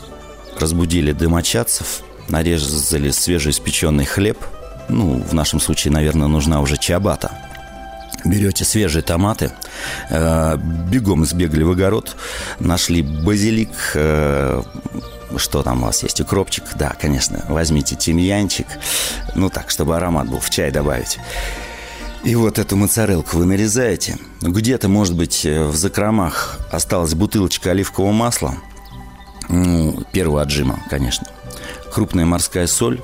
разбудили 0.59 1.11
домочадцев, 1.11 2.01
нарезали 2.29 3.11
свежеиспеченный 3.11 4.05
хлеб. 4.05 4.37
Ну, 4.89 5.21
в 5.21 5.33
нашем 5.33 5.59
случае, 5.59 5.93
наверное, 5.93 6.27
нужна 6.27 6.61
уже 6.61 6.77
чабата. 6.77 7.31
Берете 8.23 8.65
свежие 8.65 9.03
томаты, 9.03 9.51
э, 10.09 10.57
бегом 10.57 11.25
сбегали 11.25 11.63
в 11.63 11.71
огород, 11.71 12.15
нашли 12.59 13.03
базилик, 13.03 13.69
э, 13.93 14.63
что 15.37 15.63
там 15.63 15.83
у 15.83 15.85
вас 15.87 16.03
есть? 16.03 16.21
Укропчик? 16.21 16.63
Да, 16.75 16.95
конечно. 16.99 17.43
Возьмите 17.49 17.95
тимьянчик. 17.95 18.67
Ну 19.35 19.49
так, 19.49 19.69
чтобы 19.69 19.95
аромат 19.95 20.29
был. 20.29 20.39
В 20.39 20.49
чай 20.49 20.71
добавить. 20.71 21.19
И 22.23 22.33
вот 22.33 22.57
эту 22.57 22.75
моцарелку 22.75 23.37
вы 23.37 23.45
нарезаете. 23.45 24.17
Где-то, 24.41 24.87
может 24.87 25.15
быть, 25.15 25.45
э, 25.45 25.63
в 25.65 25.75
закромах 25.75 26.59
осталась 26.71 27.13
бутылочка 27.13 27.69
оливкового 27.69 28.11
масла. 28.11 28.55
Ну, 29.47 30.03
первого 30.11 30.41
отжима, 30.41 30.79
конечно. 30.89 31.27
Крупная 31.93 32.25
морская 32.25 32.65
соль. 32.65 32.99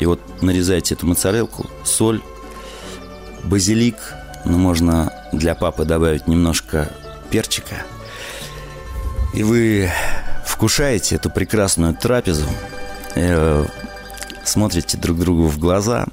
И 0.00 0.06
вот 0.06 0.20
нарезаете 0.42 0.94
эту 0.94 1.06
моцарелку. 1.06 1.66
Соль, 1.84 2.20
базилик. 3.44 3.96
Ну, 4.44 4.58
можно 4.58 5.12
для 5.32 5.54
папы 5.54 5.84
добавить 5.84 6.26
немножко 6.26 6.90
перчика. 7.30 7.76
И 9.34 9.44
вы 9.44 9.88
вкушаете 10.58 11.14
эту 11.14 11.30
прекрасную 11.30 11.94
трапезу, 11.94 12.44
э, 13.14 13.64
смотрите 14.44 14.98
друг 14.98 15.20
другу 15.20 15.46
в 15.46 15.56
глаза, 15.56 16.08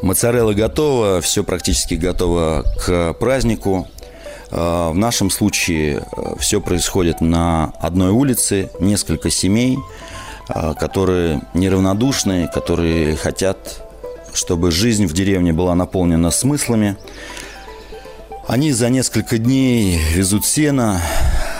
Моцарелла 0.00 0.54
готова, 0.54 1.20
все 1.20 1.44
практически 1.44 1.96
готово 1.96 2.64
к 2.82 3.12
празднику. 3.12 3.86
Э, 4.50 4.90
в 4.90 4.96
нашем 4.96 5.30
случае 5.30 6.02
э, 6.16 6.34
все 6.38 6.60
происходит 6.60 7.20
на 7.20 7.72
одной 7.80 8.10
улице, 8.10 8.70
несколько 8.80 9.30
семей, 9.30 9.78
э, 10.48 10.74
которые 10.78 11.42
неравнодушны, 11.54 12.48
которые 12.52 13.16
хотят, 13.16 13.84
чтобы 14.32 14.70
жизнь 14.70 15.06
в 15.06 15.12
деревне 15.12 15.52
была 15.52 15.74
наполнена 15.74 16.30
смыслами. 16.30 16.96
Они 18.46 18.72
за 18.72 18.88
несколько 18.88 19.36
дней 19.36 19.98
везут 20.14 20.46
сено, 20.46 21.02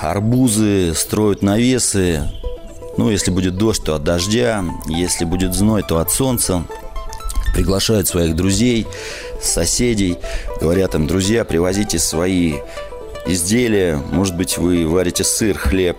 арбузы, 0.01 0.95
строят 0.95 1.43
навесы. 1.43 2.23
Ну, 2.97 3.11
если 3.11 3.31
будет 3.31 3.57
дождь, 3.57 3.85
то 3.85 3.95
от 3.95 4.05
дождя, 4.05 4.65
если 4.89 5.25
будет 5.25 5.55
зной, 5.55 5.83
то 5.87 5.99
от 5.99 6.11
солнца. 6.11 6.65
Приглашают 7.55 8.09
своих 8.09 8.37
друзей, 8.37 8.87
соседей, 9.41 10.19
говорят 10.61 10.95
им, 10.95 11.07
друзья, 11.07 11.45
привозите 11.45 11.99
свои 11.99 12.55
изделия, 13.27 13.97
может 13.97 14.37
быть, 14.37 14.59
вы 14.59 14.87
варите 14.87 15.25
сыр, 15.25 15.57
хлеб, 15.59 15.99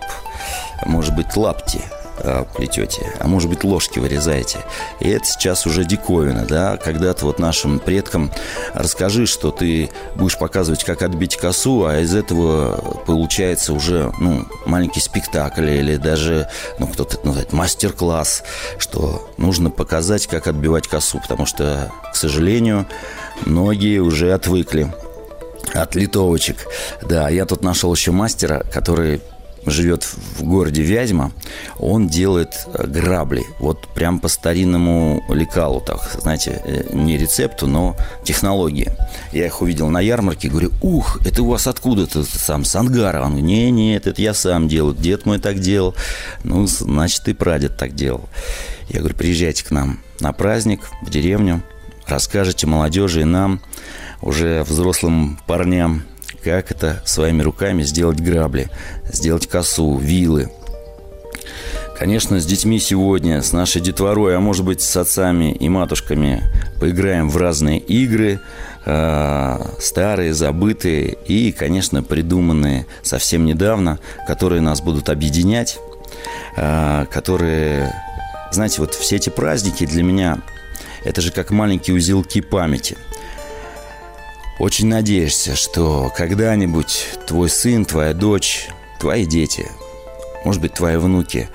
может 0.86 1.14
быть, 1.14 1.36
лапти. 1.36 1.80
Э, 2.22 2.44
плетете, 2.56 3.12
а 3.18 3.26
может 3.26 3.48
быть 3.48 3.64
ложки 3.64 3.98
вырезаете. 3.98 4.58
И 5.00 5.08
это 5.08 5.24
сейчас 5.24 5.66
уже 5.66 5.84
диковина, 5.84 6.46
да, 6.46 6.76
когда-то 6.76 7.26
вот 7.26 7.38
нашим 7.38 7.78
предкам 7.78 8.30
расскажи, 8.74 9.26
что 9.26 9.50
ты 9.50 9.90
будешь 10.14 10.38
показывать, 10.38 10.84
как 10.84 11.02
отбить 11.02 11.36
косу, 11.36 11.84
а 11.84 11.98
из 11.98 12.14
этого 12.14 13.02
получается 13.06 13.72
уже, 13.72 14.12
ну, 14.18 14.46
маленький 14.66 15.00
спектакль 15.00 15.68
или 15.68 15.96
даже, 15.96 16.48
ну, 16.78 16.86
кто-то 16.86 17.18
называет 17.24 17.52
мастер-класс, 17.52 18.42
что 18.78 19.28
нужно 19.36 19.70
показать, 19.70 20.26
как 20.26 20.46
отбивать 20.46 20.88
косу, 20.88 21.20
потому 21.20 21.46
что, 21.46 21.92
к 22.12 22.16
сожалению, 22.16 22.86
многие 23.44 23.98
уже 23.98 24.32
отвыкли 24.32 24.92
от 25.74 25.94
литовочек. 25.94 26.66
Да, 27.02 27.28
я 27.28 27.46
тут 27.46 27.62
нашел 27.62 27.92
еще 27.94 28.12
мастера, 28.12 28.64
который 28.72 29.20
живет 29.66 30.04
в 30.04 30.42
городе 30.42 30.82
Вязьма, 30.82 31.32
он 31.78 32.08
делает 32.08 32.66
э, 32.66 32.86
грабли. 32.86 33.44
Вот 33.58 33.88
прям 33.88 34.18
по 34.18 34.28
старинному 34.28 35.24
лекалу, 35.28 35.80
так, 35.80 36.16
знаете, 36.20 36.62
э, 36.64 36.94
не 36.94 37.18
рецепту, 37.18 37.66
но 37.66 37.96
технологии. 38.24 38.92
Я 39.32 39.46
их 39.46 39.60
увидел 39.60 39.88
на 39.88 40.00
ярмарке, 40.00 40.48
говорю, 40.48 40.70
ух, 40.80 41.20
это 41.26 41.42
у 41.42 41.46
вас 41.46 41.66
откуда-то 41.66 42.24
сам, 42.24 42.64
с 42.64 42.74
ангара? 42.74 43.22
Он 43.22 43.30
говорит, 43.30 43.46
не, 43.46 43.70
нет, 43.70 44.06
это 44.06 44.20
я 44.22 44.34
сам 44.34 44.68
делаю, 44.68 44.94
дед 44.94 45.26
мой 45.26 45.38
так 45.38 45.58
делал. 45.60 45.94
Ну, 46.44 46.66
значит, 46.66 47.28
и 47.28 47.34
прадед 47.34 47.76
так 47.76 47.94
делал. 47.94 48.28
Я 48.88 49.00
говорю, 49.00 49.14
приезжайте 49.14 49.64
к 49.64 49.70
нам 49.70 50.00
на 50.20 50.32
праздник, 50.32 50.80
в 51.02 51.10
деревню, 51.10 51.62
расскажете 52.06 52.66
молодежи 52.66 53.22
и 53.22 53.24
нам, 53.24 53.60
уже 54.20 54.64
взрослым 54.64 55.38
парням, 55.46 56.02
как 56.42 56.70
это 56.70 57.02
своими 57.04 57.42
руками 57.42 57.82
сделать 57.82 58.20
грабли, 58.20 58.70
сделать 59.12 59.46
косу, 59.46 59.98
вилы. 59.98 60.50
Конечно, 61.98 62.40
с 62.40 62.46
детьми 62.46 62.78
сегодня, 62.80 63.42
с 63.42 63.52
нашей 63.52 63.82
детворой, 63.82 64.34
а 64.34 64.40
может 64.40 64.64
быть 64.64 64.80
с 64.80 64.96
отцами 64.96 65.52
и 65.52 65.68
матушками 65.68 66.42
поиграем 66.80 67.28
в 67.28 67.36
разные 67.36 67.78
игры, 67.78 68.40
э, 68.86 69.58
старые, 69.78 70.32
забытые 70.32 71.18
и, 71.26 71.52
конечно, 71.52 72.02
придуманные 72.02 72.86
совсем 73.02 73.44
недавно, 73.44 73.98
которые 74.26 74.62
нас 74.62 74.80
будут 74.80 75.10
объединять, 75.10 75.78
э, 76.56 77.04
которые, 77.12 77.94
знаете, 78.50 78.80
вот 78.80 78.94
все 78.94 79.16
эти 79.16 79.28
праздники 79.28 79.84
для 79.84 80.02
меня 80.02 80.38
это 81.04 81.20
же 81.20 81.30
как 81.32 81.50
маленькие 81.50 81.96
узелки 81.96 82.40
памяти– 82.40 82.96
очень 84.60 84.88
надеешься, 84.88 85.56
что 85.56 86.12
когда-нибудь 86.14 87.06
твой 87.26 87.48
сын, 87.48 87.86
твоя 87.86 88.12
дочь, 88.12 88.68
твои 89.00 89.24
дети, 89.24 89.66
может 90.44 90.60
быть, 90.60 90.74
твои 90.74 90.96
внуки, 90.96 91.48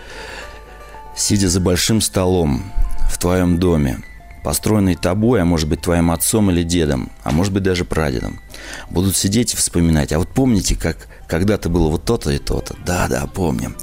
сидя 1.16 1.48
за 1.48 1.60
большим 1.60 2.02
столом 2.02 2.64
в 3.08 3.20
твоем 3.20 3.60
доме, 3.60 4.00
построенный 4.44 4.96
тобой, 4.96 5.40
а 5.40 5.46
может 5.46 5.70
быть, 5.70 5.82
твоим 5.82 6.10
отцом 6.10 6.50
или 6.50 6.64
дедом, 6.64 7.12
а 7.24 7.32
может 7.32 7.54
быть, 7.54 7.62
даже 7.62 7.86
прадедом, 7.86 8.42
будут 8.90 9.16
сидеть 9.16 9.54
и 9.54 9.58
вспоминать. 9.58 10.12
А 10.12 10.18
вот 10.18 10.30
помните, 10.30 10.76
как 10.76 11.08
когда-то 11.28 11.70
было 11.70 11.90
вот 11.90 12.06
то-то 12.06 12.32
и 12.32 12.40
то-то? 12.40 12.76
Да, 12.88 13.08
да, 13.08 13.28
помним. 13.28 13.76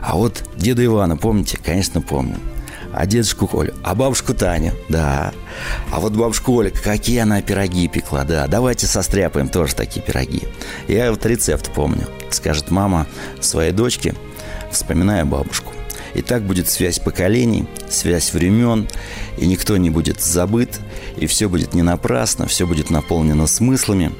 А 0.00 0.16
вот 0.16 0.42
деда 0.56 0.84
Ивана, 0.84 1.16
помните? 1.16 1.58
Конечно, 1.64 2.00
помним 2.00 2.40
а 2.96 3.06
дедушку 3.06 3.46
Колю, 3.46 3.74
а 3.82 3.94
бабушку 3.94 4.34
Таню, 4.34 4.72
да. 4.88 5.32
А 5.90 6.00
вот 6.00 6.12
бабушку 6.12 6.52
Оля, 6.54 6.70
какие 6.70 7.18
она 7.18 7.42
пироги 7.42 7.88
пекла, 7.88 8.24
да. 8.24 8.46
Давайте 8.46 8.86
состряпаем 8.86 9.48
тоже 9.48 9.74
такие 9.74 10.04
пироги. 10.04 10.42
Я 10.88 11.10
вот 11.10 11.24
рецепт 11.26 11.70
помню. 11.72 12.06
Скажет 12.30 12.70
мама 12.70 13.06
своей 13.40 13.72
дочке, 13.72 14.14
вспоминая 14.70 15.24
бабушку. 15.24 15.72
И 16.14 16.22
так 16.22 16.44
будет 16.44 16.68
связь 16.68 17.00
поколений, 17.00 17.66
связь 17.88 18.32
времен, 18.32 18.86
и 19.36 19.46
никто 19.46 19.76
не 19.76 19.90
будет 19.90 20.20
забыт, 20.20 20.78
и 21.16 21.26
все 21.26 21.48
будет 21.48 21.74
не 21.74 21.82
напрасно, 21.82 22.46
все 22.46 22.66
будет 22.66 22.90
наполнено 22.90 23.48
смыслами. 23.48 24.12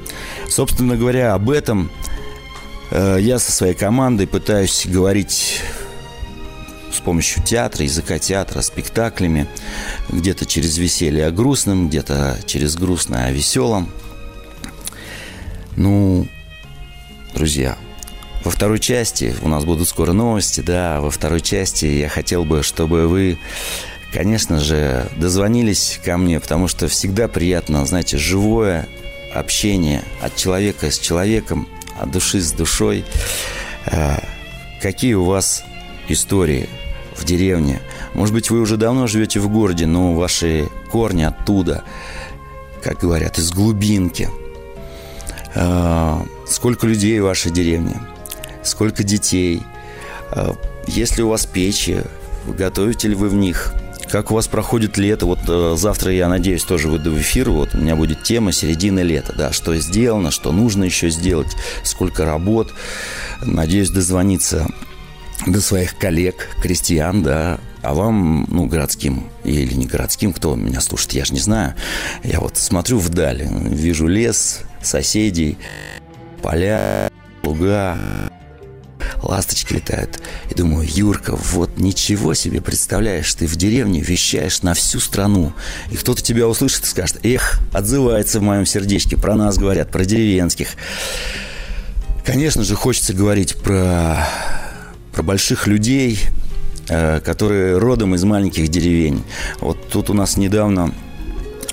Собственно 0.49 0.97
говоря, 0.97 1.33
об 1.33 1.49
этом 1.49 1.89
э, 2.91 3.17
я 3.21 3.39
со 3.39 3.53
своей 3.53 3.75
командой 3.75 4.27
пытаюсь 4.27 4.85
говорить 4.85 5.61
с 6.95 6.99
помощью 6.99 7.43
театра, 7.43 7.83
языка 7.83 8.19
театра, 8.19 8.61
спектаклями, 8.61 9.47
где-то 10.09 10.45
через 10.45 10.77
веселье 10.77 11.27
о 11.27 11.31
грустном, 11.31 11.89
где-то 11.89 12.39
через 12.45 12.75
грустное 12.75 13.27
о 13.27 13.31
веселом. 13.31 13.91
Ну, 15.75 16.27
друзья, 17.33 17.77
во 18.43 18.51
второй 18.51 18.79
части 18.79 19.35
у 19.41 19.49
нас 19.49 19.65
будут 19.65 19.89
скоро 19.89 20.13
новости, 20.13 20.61
да, 20.61 21.01
во 21.01 21.11
второй 21.11 21.41
части 21.41 21.85
я 21.85 22.09
хотел 22.09 22.45
бы, 22.45 22.63
чтобы 22.63 23.07
вы, 23.07 23.37
конечно 24.13 24.59
же, 24.59 25.09
дозвонились 25.17 25.99
ко 26.05 26.17
мне, 26.17 26.39
потому 26.39 26.67
что 26.67 26.87
всегда 26.87 27.27
приятно, 27.27 27.85
знаете, 27.85 28.17
живое 28.17 28.87
общение 29.33 30.03
от 30.21 30.35
человека 30.35 30.91
с 30.91 30.99
человеком, 30.99 31.67
от 31.99 32.11
души 32.11 32.39
с 32.39 32.51
душой. 32.51 33.03
А, 33.85 34.23
какие 34.81 35.15
у 35.15 35.25
вас 35.25 35.63
истории 36.07 36.69
в 37.17 37.25
деревне. 37.25 37.81
Может 38.13 38.33
быть, 38.33 38.49
вы 38.49 38.59
уже 38.59 38.77
давно 38.77 39.07
живете 39.07 39.39
в 39.39 39.49
городе, 39.49 39.85
но 39.85 40.13
ваши 40.13 40.67
корни 40.91 41.23
оттуда, 41.23 41.83
как 42.83 42.99
говорят, 42.99 43.37
из 43.39 43.51
глубинки. 43.51 44.29
А, 45.55 46.25
сколько 46.47 46.87
людей 46.87 47.19
в 47.19 47.23
вашей 47.23 47.51
деревне? 47.51 48.01
Сколько 48.63 49.03
детей? 49.03 49.63
А, 50.31 50.55
есть 50.87 51.17
ли 51.17 51.23
у 51.23 51.29
вас 51.29 51.45
печи? 51.45 52.01
Готовите 52.47 53.07
ли 53.07 53.15
вы 53.15 53.29
в 53.29 53.33
них? 53.33 53.73
Как 54.09 54.31
у 54.31 54.35
вас 54.35 54.47
проходит 54.47 54.97
лето? 54.97 55.25
Вот 55.25 55.39
э, 55.47 55.75
завтра, 55.77 56.11
я 56.11 56.29
надеюсь, 56.29 56.63
тоже 56.63 56.89
выйду 56.89 57.11
в 57.11 57.19
эфир. 57.19 57.49
Вот 57.49 57.73
у 57.73 57.79
меня 57.79 57.95
будет 57.95 58.23
тема 58.23 58.51
середины 58.51 58.99
лета. 58.99 59.33
Да, 59.35 59.51
что 59.51 59.75
сделано, 59.77 60.29
что 60.31 60.51
нужно 60.51 60.83
еще 60.83 61.09
сделать, 61.09 61.55
сколько 61.83 62.23
работ. 62.23 62.71
Надеюсь 63.41 63.89
дозвониться 63.89 64.67
до 65.45 65.61
своих 65.61 65.97
коллег, 65.97 66.49
крестьян, 66.61 67.23
да, 67.23 67.59
а 67.81 67.93
вам, 67.93 68.47
ну, 68.49 68.65
городским 68.65 69.29
или 69.43 69.73
не 69.73 69.85
городским, 69.85 70.33
кто 70.33 70.55
меня 70.55 70.81
слушает, 70.81 71.13
я 71.13 71.25
же 71.25 71.33
не 71.33 71.39
знаю. 71.39 71.75
Я 72.23 72.39
вот 72.39 72.57
смотрю 72.57 72.97
вдаль, 72.97 73.47
вижу 73.47 74.07
лес, 74.07 74.61
соседей, 74.81 75.57
поля, 76.41 77.09
луга, 77.43 77.97
ласточки 79.21 79.73
летают. 79.73 80.19
И 80.49 80.55
думаю, 80.55 80.87
Юрка, 80.89 81.35
вот 81.35 81.77
ничего 81.77 82.33
себе 82.33 82.61
представляешь, 82.61 83.33
ты 83.33 83.47
в 83.47 83.55
деревне 83.55 84.01
вещаешь 84.01 84.61
на 84.61 84.73
всю 84.73 84.99
страну. 84.99 85.53
И 85.91 85.95
кто-то 85.95 86.21
тебя 86.21 86.47
услышит 86.47 86.83
и 86.83 86.87
скажет, 86.87 87.19
эх, 87.23 87.59
отзывается 87.73 88.39
в 88.39 88.43
моем 88.43 88.65
сердечке, 88.65 89.17
про 89.17 89.35
нас 89.35 89.57
говорят, 89.57 89.91
про 89.91 90.05
деревенских. 90.05 90.69
Конечно 92.25 92.63
же, 92.63 92.75
хочется 92.75 93.13
говорить 93.13 93.55
про 93.57 94.27
про 95.15 95.23
больших 95.23 95.65
людей, 95.65 96.19
э, 96.89 97.21
которые 97.21 97.77
родом 97.77 98.15
из 98.15 98.25
маленьких 98.25 98.67
деревень. 98.67 99.23
Вот 99.61 99.87
тут 99.87 100.09
у 100.09 100.13
нас 100.13 100.35
недавно 100.35 100.93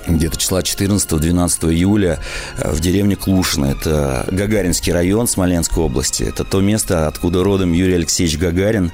где-то 0.06 0.36
числа 0.36 0.60
14-12 0.60 1.72
июля 1.72 2.20
э, 2.56 2.70
в 2.70 2.78
деревне 2.78 3.16
Клушино. 3.16 3.66
Это 3.66 4.28
Гагаринский 4.30 4.92
район 4.92 5.26
Смоленской 5.26 5.82
области. 5.82 6.22
Это 6.22 6.44
то 6.44 6.60
место, 6.60 7.08
откуда 7.08 7.42
родом 7.42 7.72
Юрий 7.72 7.94
Алексеевич 7.94 8.38
Гагарин. 8.38 8.92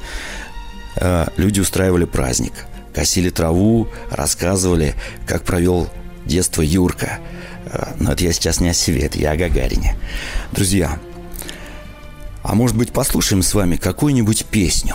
Э, 0.97 1.27
люди 1.37 1.61
устраивали 1.61 2.07
праздник. 2.07 2.55
Косили 2.95 3.29
траву, 3.29 3.89
рассказывали, 4.11 4.95
как 5.27 5.43
провел 5.43 5.91
детство 6.25 6.63
Юрка. 6.63 7.19
Но 8.01 8.13
это 8.13 8.25
я 8.25 8.33
сейчас 8.33 8.61
не 8.61 8.71
о 8.71 8.73
себе, 8.73 9.03
это 9.03 9.19
я 9.19 9.33
о 9.33 9.37
Гагарине. 9.37 9.95
Друзья, 10.53 10.99
а 12.43 12.55
может 12.55 12.77
быть, 12.77 12.93
послушаем 12.93 13.43
с 13.43 13.55
вами 13.55 13.77
какую-нибудь 13.77 14.47
песню? 14.47 14.95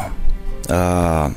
А, 0.67 1.31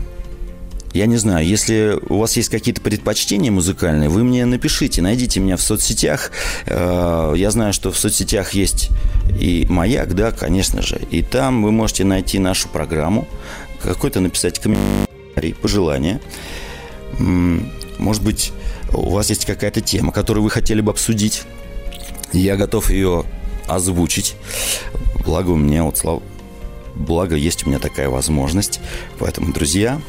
я 0.93 1.07
не 1.07 1.17
знаю, 1.17 1.47
если 1.47 1.99
у 2.09 2.19
вас 2.19 2.37
есть 2.37 2.49
какие-то 2.49 2.81
предпочтения 2.81 3.51
музыкальные, 3.51 4.09
вы 4.09 4.25
мне 4.25 4.47
напишите, 4.47 5.03
найдите 5.03 5.41
меня 5.41 5.57
в 5.57 5.63
соцсетях. 5.63 6.31
А, 6.67 7.35
я 7.35 7.51
знаю, 7.51 7.73
что 7.73 7.93
в 7.93 7.99
соцсетях 7.99 8.55
есть 8.55 8.91
и 9.39 9.67
«Маяк», 9.69 10.15
да, 10.15 10.33
конечно 10.33 10.83
же. 10.83 11.01
И 11.11 11.23
там 11.23 11.63
вы 11.63 11.73
можете 11.73 12.05
найти 12.05 12.39
нашу 12.39 12.69
программу, 12.69 13.29
какой-то 13.83 14.21
написать 14.21 14.59
комментарий, 14.59 15.55
пожелание. 15.55 16.21
Может 17.19 18.23
быть, 18.23 18.53
у 18.93 19.11
вас 19.11 19.31
есть 19.31 19.45
какая-то 19.45 19.81
тема, 19.81 20.13
которую 20.13 20.45
вы 20.45 20.51
хотели 20.51 20.81
бы 20.81 20.91
обсудить. 20.91 21.43
Я 22.33 22.57
готов 22.57 22.91
ее 22.91 23.25
озвучить. 23.67 24.35
Благо 25.25 25.51
у 25.51 25.57
меня 25.57 25.85
вот 25.85 25.99
слава... 25.99 26.23
Благо 26.95 27.37
есть 27.37 27.67
у 27.67 27.69
меня 27.69 27.79
такая 27.79 28.09
возможность. 28.09 28.81
Поэтому, 29.19 29.53
друзья, 29.53 30.01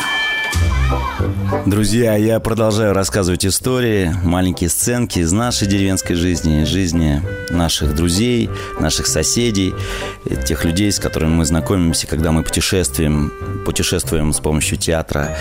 Друзья, 1.66 2.16
я 2.16 2.40
продолжаю 2.40 2.94
рассказывать 2.94 3.46
истории, 3.46 4.14
маленькие 4.24 4.70
сценки 4.70 5.20
из 5.20 5.34
нашей 5.34 5.68
деревенской 5.68 6.16
жизни, 6.16 6.62
из 6.62 6.70
жизни 6.70 7.22
наших 7.50 7.94
друзей, 7.94 8.50
наших 8.80 9.08
соседей, 9.08 9.74
тех 10.46 10.64
людей, 10.64 10.92
с 10.94 11.00
которыми 11.00 11.32
мы 11.32 11.46
знакомимся, 11.46 12.08
когда 12.08 12.32
мы 12.32 12.44
путешествуем, 12.44 13.34
путешествуем 13.66 14.32
с 14.32 14.40
помощью 14.40 14.78
театра 14.78 15.36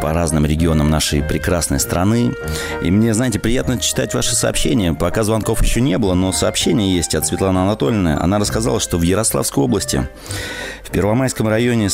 по 0.00 0.12
разным 0.12 0.44
регионам 0.44 0.90
нашей 0.90 1.22
прекрасной 1.22 1.78
страны. 1.78 2.34
И 2.82 2.90
мне, 2.90 3.14
знаете, 3.14 3.38
приятно 3.38 3.78
читать 3.78 4.12
ваши 4.12 4.34
сообщения. 4.34 4.92
Пока 4.92 5.22
звонков 5.22 5.62
еще 5.62 5.80
не 5.80 5.98
было, 5.98 6.14
но 6.14 6.32
сообщение 6.32 6.96
есть 6.96 7.14
от 7.14 7.26
Светланы 7.26 7.58
Анатольевны. 7.58 8.16
Она 8.20 8.38
рассказала, 8.38 8.80
что 8.80 8.98
в 8.98 9.02
Ярославской 9.02 9.62
области, 9.62 10.08
в 10.82 10.90
Первомайском 10.90 11.46
районе 11.46 11.90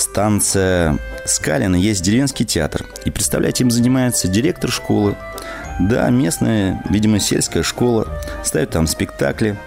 станция 0.00 0.98
Скалина 1.26 1.76
есть 1.76 2.02
деревенский 2.02 2.44
театр. 2.44 2.86
И, 3.04 3.10
представляете, 3.10 3.64
им 3.64 3.70
занимается 3.70 4.28
директор 4.28 4.70
школы. 4.70 5.16
Да, 5.80 6.08
местная, 6.10 6.82
видимо, 6.88 7.20
сельская 7.20 7.62
школа. 7.62 8.08
Ставят 8.44 8.70
там 8.70 8.86
спектакли 8.86 9.58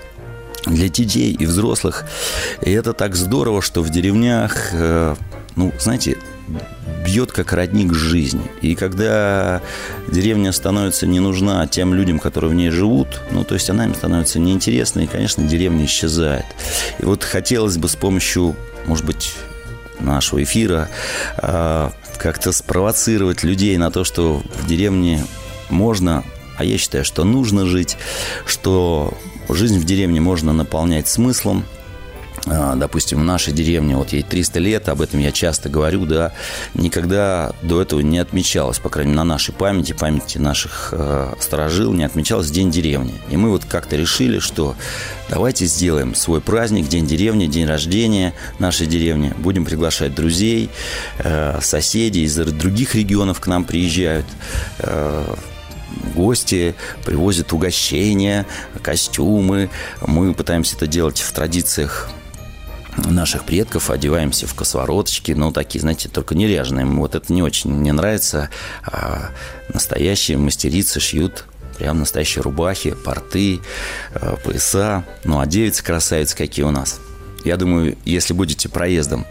для 0.66 0.90
детей 0.90 1.34
и 1.34 1.46
взрослых. 1.46 2.06
И 2.62 2.72
это 2.72 2.94
так 2.94 3.16
здорово, 3.16 3.62
что 3.62 3.82
в 3.82 3.90
деревнях, 3.90 4.70
э, 4.74 5.16
ну, 5.56 5.72
знаете, 5.80 6.18
бьет 7.06 7.32
как 7.32 7.54
родник 7.54 7.94
жизни. 7.94 8.44
И 8.62 8.76
когда 8.76 9.62
деревня 10.12 10.52
становится 10.52 11.08
не 11.08 11.20
нужна 11.20 11.66
тем 11.68 11.94
людям, 11.94 12.20
которые 12.20 12.52
в 12.52 12.54
ней 12.54 12.70
живут, 12.70 13.22
ну, 13.32 13.44
то 13.44 13.56
есть 13.56 13.70
она 13.70 13.86
им 13.86 13.96
становится 13.96 14.40
неинтересна, 14.40 15.02
и, 15.02 15.08
конечно, 15.08 15.44
деревня 15.44 15.86
исчезает. 15.86 16.46
И 17.00 17.06
вот 17.06 17.24
хотелось 17.24 17.78
бы 17.78 17.88
с 17.88 17.96
помощью, 17.96 18.56
может 18.86 19.06
быть, 19.06 19.34
нашего 20.02 20.44
эфира 20.44 20.90
а, 21.38 21.92
как-то 22.18 22.52
спровоцировать 22.52 23.44
людей 23.44 23.78
на 23.78 23.92
то, 23.92 24.04
что 24.04 24.42
в 24.62 24.68
деревне 24.68 25.26
можно, 25.70 26.24
а 26.58 26.64
я 26.64 26.78
считаю, 26.78 27.06
что 27.06 27.24
нужно 27.24 27.66
жить, 27.66 27.98
что 28.46 29.18
жизнь 29.50 29.80
в 29.80 29.84
деревне 29.84 30.22
можно 30.22 30.54
наполнять 30.54 31.08
смыслом, 31.08 31.66
допустим, 32.46 33.20
в 33.20 33.24
нашей 33.24 33.54
деревне, 33.54 33.96
вот 33.96 34.14
ей 34.14 34.24
300 34.24 34.60
лет, 34.60 34.90
об 34.90 35.02
этом 35.02 35.20
я 35.20 35.32
часто 35.32 35.70
говорю, 35.70 36.06
да, 36.06 36.34
никогда 36.74 37.54
до 37.62 37.82
этого 37.82 38.00
не 38.02 38.20
отмечалось, 38.20 38.80
по 38.80 38.90
крайней 38.90 39.12
мере, 39.12 39.18
на 39.18 39.24
нашей 39.24 39.54
памяти, 39.54 39.94
памяти 39.94 40.38
наших 40.38 40.90
э, 40.92 41.34
сторожил, 41.40 41.94
не 41.94 42.04
отмечалось 42.04 42.50
День 42.50 42.72
деревни. 42.72 43.14
И 43.30 43.38
мы 43.38 43.50
вот 43.50 43.66
как-то 43.66 43.96
решили, 43.96 44.40
что 44.40 44.76
давайте 45.30 45.66
сделаем 45.66 46.16
свой 46.16 46.42
праздник, 46.42 46.88
День 46.88 47.06
деревни, 47.06 47.46
день 47.46 47.66
рождения 47.66 48.34
нашей 48.60 48.88
деревни. 48.88 49.34
Будем 49.38 49.66
приглашать 49.66 50.16
друзей, 50.16 50.70
э, 51.20 51.60
соседей 51.62 52.24
из 52.24 52.36
других 52.36 52.96
регионов 52.96 53.40
к 53.40 53.48
нам 53.48 53.66
приезжают. 53.66 54.26
Э, 54.80 55.36
гости 56.16 56.76
привозят 57.06 57.54
угощения, 57.54 58.46
костюмы. 58.82 59.70
Мы 60.06 60.34
пытаемся 60.34 60.76
это 60.76 60.88
делать 60.88 61.20
в 61.20 61.32
традициях 61.34 62.10
наших 62.98 63.46
предков, 63.46 63.90
одеваемся 63.90 64.48
в 64.48 64.54
косовороточки, 64.54 65.32
ну, 65.32 65.52
такие, 65.52 65.82
знаете, 65.82 66.10
только 66.10 66.36
неряжные. 66.36 66.86
Вот 66.86 67.16
это 67.16 67.32
не 67.34 67.44
очень 67.44 67.72
мне 67.72 67.94
нравится. 67.94 68.50
А 68.84 69.30
настоящие 69.74 70.38
мастерицы 70.38 71.00
шьют 71.00 71.46
прям 71.78 72.00
настоящие 72.00 72.44
рубахи, 72.44 72.92
порты, 72.92 73.62
э, 74.14 74.36
пояса. 74.44 75.04
Ну, 75.24 75.40
а 75.40 75.46
девицы 75.46 75.84
красавицы 75.84 76.36
какие 76.36 76.66
у 76.66 76.72
нас– 76.72 77.00
я 77.44 77.58
думаю, 77.58 77.98
если 78.06 78.34
будете 78.34 78.70
проездом 78.70 79.26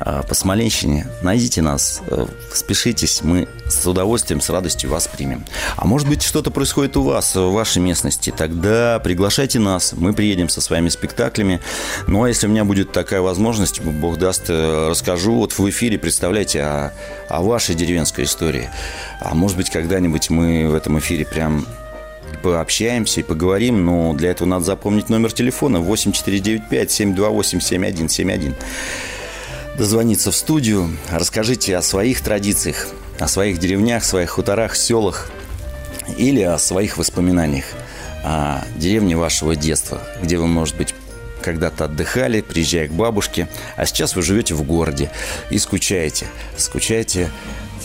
а, 0.00 0.22
по 0.22 0.34
Смоленщине, 0.34 1.06
найдите 1.22 1.62
нас, 1.62 2.02
э, 2.06 2.26
спешитесь, 2.52 3.20
мы 3.22 3.48
с 3.68 3.86
удовольствием, 3.86 4.40
с 4.40 4.50
радостью 4.50 4.90
вас 4.90 5.08
примем. 5.08 5.44
А 5.76 5.86
может 5.86 6.08
быть, 6.08 6.22
что-то 6.22 6.50
происходит 6.50 6.96
у 6.96 7.02
вас, 7.02 7.34
в 7.34 7.52
вашей 7.52 7.80
местности, 7.80 8.32
тогда 8.36 8.98
приглашайте 8.98 9.58
нас, 9.58 9.92
мы 9.92 10.12
приедем 10.12 10.48
со 10.48 10.60
своими 10.60 10.88
спектаклями. 10.88 11.60
Ну, 12.06 12.24
а 12.24 12.28
если 12.28 12.46
у 12.46 12.50
меня 12.50 12.64
будет 12.64 12.92
такая 12.92 13.20
возможность, 13.20 13.80
Бог 13.80 14.18
даст, 14.18 14.44
э, 14.48 14.88
расскажу 14.90 15.34
вот 15.36 15.58
в 15.58 15.68
эфире, 15.70 15.98
представляете, 15.98 16.62
о, 16.62 16.92
о 17.28 17.42
вашей 17.42 17.74
деревенской 17.74 18.24
истории. 18.24 18.68
А 19.20 19.34
может 19.34 19.56
быть, 19.56 19.70
когда-нибудь 19.70 20.30
мы 20.30 20.68
в 20.68 20.74
этом 20.74 20.98
эфире 20.98 21.24
прям 21.24 21.66
пообщаемся 22.40 23.20
и 23.20 23.22
поговорим, 23.22 23.84
но 23.84 24.14
для 24.14 24.30
этого 24.30 24.48
надо 24.48 24.64
запомнить 24.64 25.08
номер 25.08 25.32
телефона 25.32 25.76
8495-728-7171. 25.78 28.54
Дозвониться 29.76 30.30
в 30.30 30.36
студию, 30.36 30.90
расскажите 31.10 31.76
о 31.76 31.82
своих 31.82 32.20
традициях, 32.20 32.88
о 33.18 33.26
своих 33.28 33.58
деревнях, 33.58 34.04
своих 34.04 34.30
хуторах, 34.30 34.76
селах 34.76 35.30
или 36.16 36.42
о 36.42 36.58
своих 36.58 36.98
воспоминаниях 36.98 37.64
о 38.22 38.62
деревне 38.76 39.16
вашего 39.16 39.56
детства, 39.56 40.00
где 40.22 40.38
вы, 40.38 40.46
может 40.46 40.76
быть, 40.76 40.94
когда-то 41.42 41.86
отдыхали, 41.86 42.40
приезжая 42.40 42.88
к 42.88 42.92
бабушке, 42.92 43.48
а 43.76 43.84
сейчас 43.84 44.14
вы 44.14 44.22
живете 44.22 44.54
в 44.54 44.62
городе 44.62 45.10
и 45.50 45.58
скучаете. 45.58 46.26
Скучаете 46.56 47.30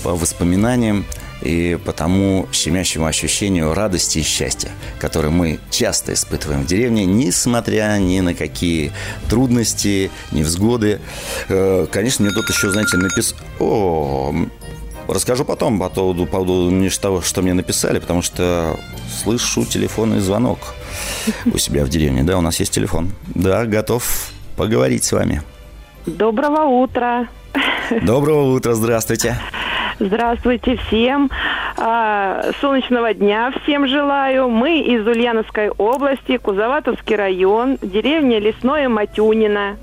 по 0.04 0.16
воспоминаниям, 0.16 1.06
и 1.42 1.78
по 1.86 1.94
тому 1.94 2.48
щемящему 2.52 3.06
ощущению 3.06 3.74
радости 3.74 4.20
и 4.20 4.24
счастья, 4.24 4.72
которое 5.00 5.30
мы 5.30 5.60
часто 5.70 6.14
испытываем 6.14 6.64
в 6.64 6.68
деревне, 6.68 7.06
несмотря 7.06 7.98
ни 8.00 8.20
на 8.20 8.34
какие 8.34 8.92
трудности, 9.30 10.12
невзгоды. 10.32 11.00
Э, 11.50 11.88
конечно, 11.92 12.26
мне 12.26 12.34
тут 12.34 12.50
еще, 12.50 12.72
знаете, 12.72 12.98
написал... 12.98 13.38
О, 13.60 14.34
расскажу 15.08 15.46
потом 15.46 15.80
по 15.80 15.90
поводу, 15.90 16.26
по 16.26 16.40
поводу 16.40 16.90
того, 17.00 17.22
что 17.22 17.42
мне 17.42 17.54
написали, 17.54 18.00
потому 18.00 18.22
что 18.22 18.80
слышу 19.24 19.66
телефонный 19.66 20.20
звонок 20.20 20.60
у 21.46 21.58
себя 21.58 21.86
в 21.86 21.90
деревне. 21.90 22.24
Да, 22.24 22.38
у 22.38 22.42
нас 22.42 22.60
есть 22.60 22.74
телефон. 22.74 23.12
Да, 23.28 23.66
готов 23.66 24.32
поговорить 24.56 25.04
с 25.04 25.12
вами. 25.12 25.44
Доброго 26.06 26.84
утра. 26.84 27.28
Доброго 28.02 28.54
утра, 28.54 28.74
здравствуйте. 28.74 29.38
Здравствуйте 30.00 30.78
всем. 30.88 31.32
А, 31.76 32.52
солнечного 32.62 33.14
дня 33.14 33.52
всем 33.64 33.88
желаю. 33.88 34.48
Мы 34.48 34.80
из 34.82 35.08
Ульяновской 35.08 35.70
области, 35.70 36.38
Кузоватовский 36.38 37.16
район, 37.16 37.78
деревня 37.82 38.40
Лесное 38.40 38.90
Матюнино. 38.90 39.78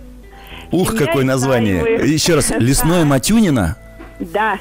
Ух, 0.70 0.92
Семья 0.92 1.06
какое 1.06 1.24
название. 1.24 1.82
Вы... 1.82 1.88
Еще 2.06 2.36
раз, 2.36 2.50
Лесное 2.58 3.04
Матюнино? 3.04 3.76
Да. 4.20 4.58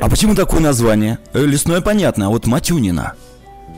А 0.00 0.10
почему 0.10 0.34
такое 0.34 0.60
название? 0.60 1.18
Э, 1.32 1.44
Лесное 1.44 1.80
понятно, 1.80 2.26
а 2.26 2.28
вот 2.30 2.46
Матюнино. 2.46 3.14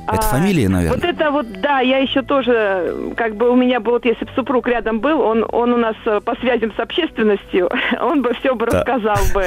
Это 0.08 0.26
а, 0.26 0.30
фамилия, 0.30 0.68
наверное? 0.68 0.96
Вот 0.96 1.04
это 1.04 1.30
вот, 1.30 1.46
да, 1.60 1.80
я 1.80 1.98
еще 1.98 2.22
тоже, 2.22 3.12
как 3.16 3.36
бы 3.36 3.50
у 3.50 3.56
меня 3.56 3.78
был, 3.78 3.92
вот 3.92 4.04
если 4.04 4.24
бы 4.24 4.30
супруг 4.34 4.66
рядом 4.66 5.00
был, 5.00 5.20
он, 5.20 5.44
он 5.52 5.72
у 5.72 5.76
нас 5.76 5.96
э, 6.06 6.20
по 6.24 6.34
связям 6.36 6.72
с 6.74 6.80
общественностью, 6.80 7.70
он 8.00 8.22
бы 8.22 8.32
все 8.34 8.54
бы 8.54 8.66
да. 8.66 8.78
рассказал 8.78 9.18
бы. 9.34 9.44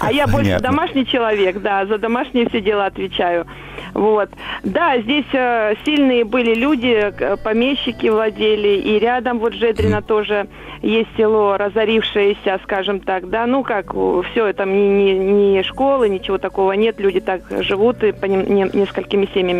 А 0.00 0.12
я 0.12 0.26
больше 0.26 0.58
домашний 0.60 1.06
человек, 1.06 1.60
да, 1.60 1.86
за 1.86 1.98
домашние 1.98 2.48
все 2.48 2.60
дела 2.60 2.86
отвечаю. 2.86 3.46
Вот. 3.94 4.30
Да, 4.64 4.98
здесь 4.98 5.26
э, 5.32 5.74
сильные 5.84 6.24
были 6.24 6.54
люди, 6.54 7.12
помещики 7.44 8.08
владели, 8.08 8.80
и 8.80 8.98
рядом 8.98 9.38
вот 9.38 9.54
Жедрина 9.54 10.02
тоже 10.02 10.48
есть 10.82 11.08
село 11.16 11.56
разорившееся, 11.56 12.58
скажем 12.62 13.00
так, 13.00 13.28
да, 13.28 13.46
ну 13.46 13.62
как, 13.62 13.92
все 13.92 14.46
это 14.46 14.64
не, 14.64 14.88
не, 14.88 15.52
не 15.52 15.62
школы, 15.62 16.08
ничего 16.08 16.38
такого 16.38 16.72
нет, 16.72 16.98
люди 16.98 17.20
так 17.20 17.42
живут 17.62 18.02
и 18.02 18.12
по 18.12 18.24
ним, 18.24 18.44
не, 18.52 18.62
несколькими 18.72 19.28
семьями. 19.34 19.59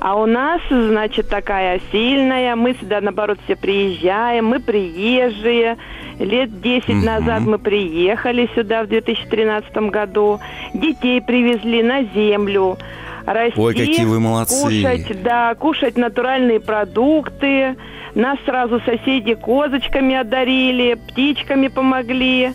А 0.00 0.16
у 0.16 0.26
нас, 0.26 0.60
значит, 0.70 1.28
такая 1.28 1.80
сильная, 1.90 2.54
мы 2.56 2.74
сюда, 2.74 3.00
наоборот, 3.00 3.38
все 3.44 3.56
приезжаем, 3.56 4.46
мы 4.46 4.60
приезжие, 4.60 5.76
лет 6.18 6.60
10 6.60 6.88
mm-hmm. 6.88 7.04
назад 7.04 7.42
мы 7.42 7.58
приехали 7.58 8.48
сюда 8.54 8.84
в 8.84 8.88
2013 8.88 9.76
году, 9.90 10.40
детей 10.74 11.20
привезли 11.20 11.82
на 11.82 12.04
землю, 12.04 12.78
расти, 13.26 13.60
Ой, 13.60 13.74
какие 13.74 14.04
вы 14.04 14.20
молодцы. 14.20 14.62
кушать, 14.62 15.22
да, 15.22 15.54
кушать 15.54 15.96
натуральные 15.96 16.60
продукты, 16.60 17.76
нас 18.14 18.38
сразу 18.46 18.80
соседи 18.80 19.34
козочками 19.34 20.14
одарили, 20.14 20.94
птичками 20.94 21.68
помогли. 21.68 22.52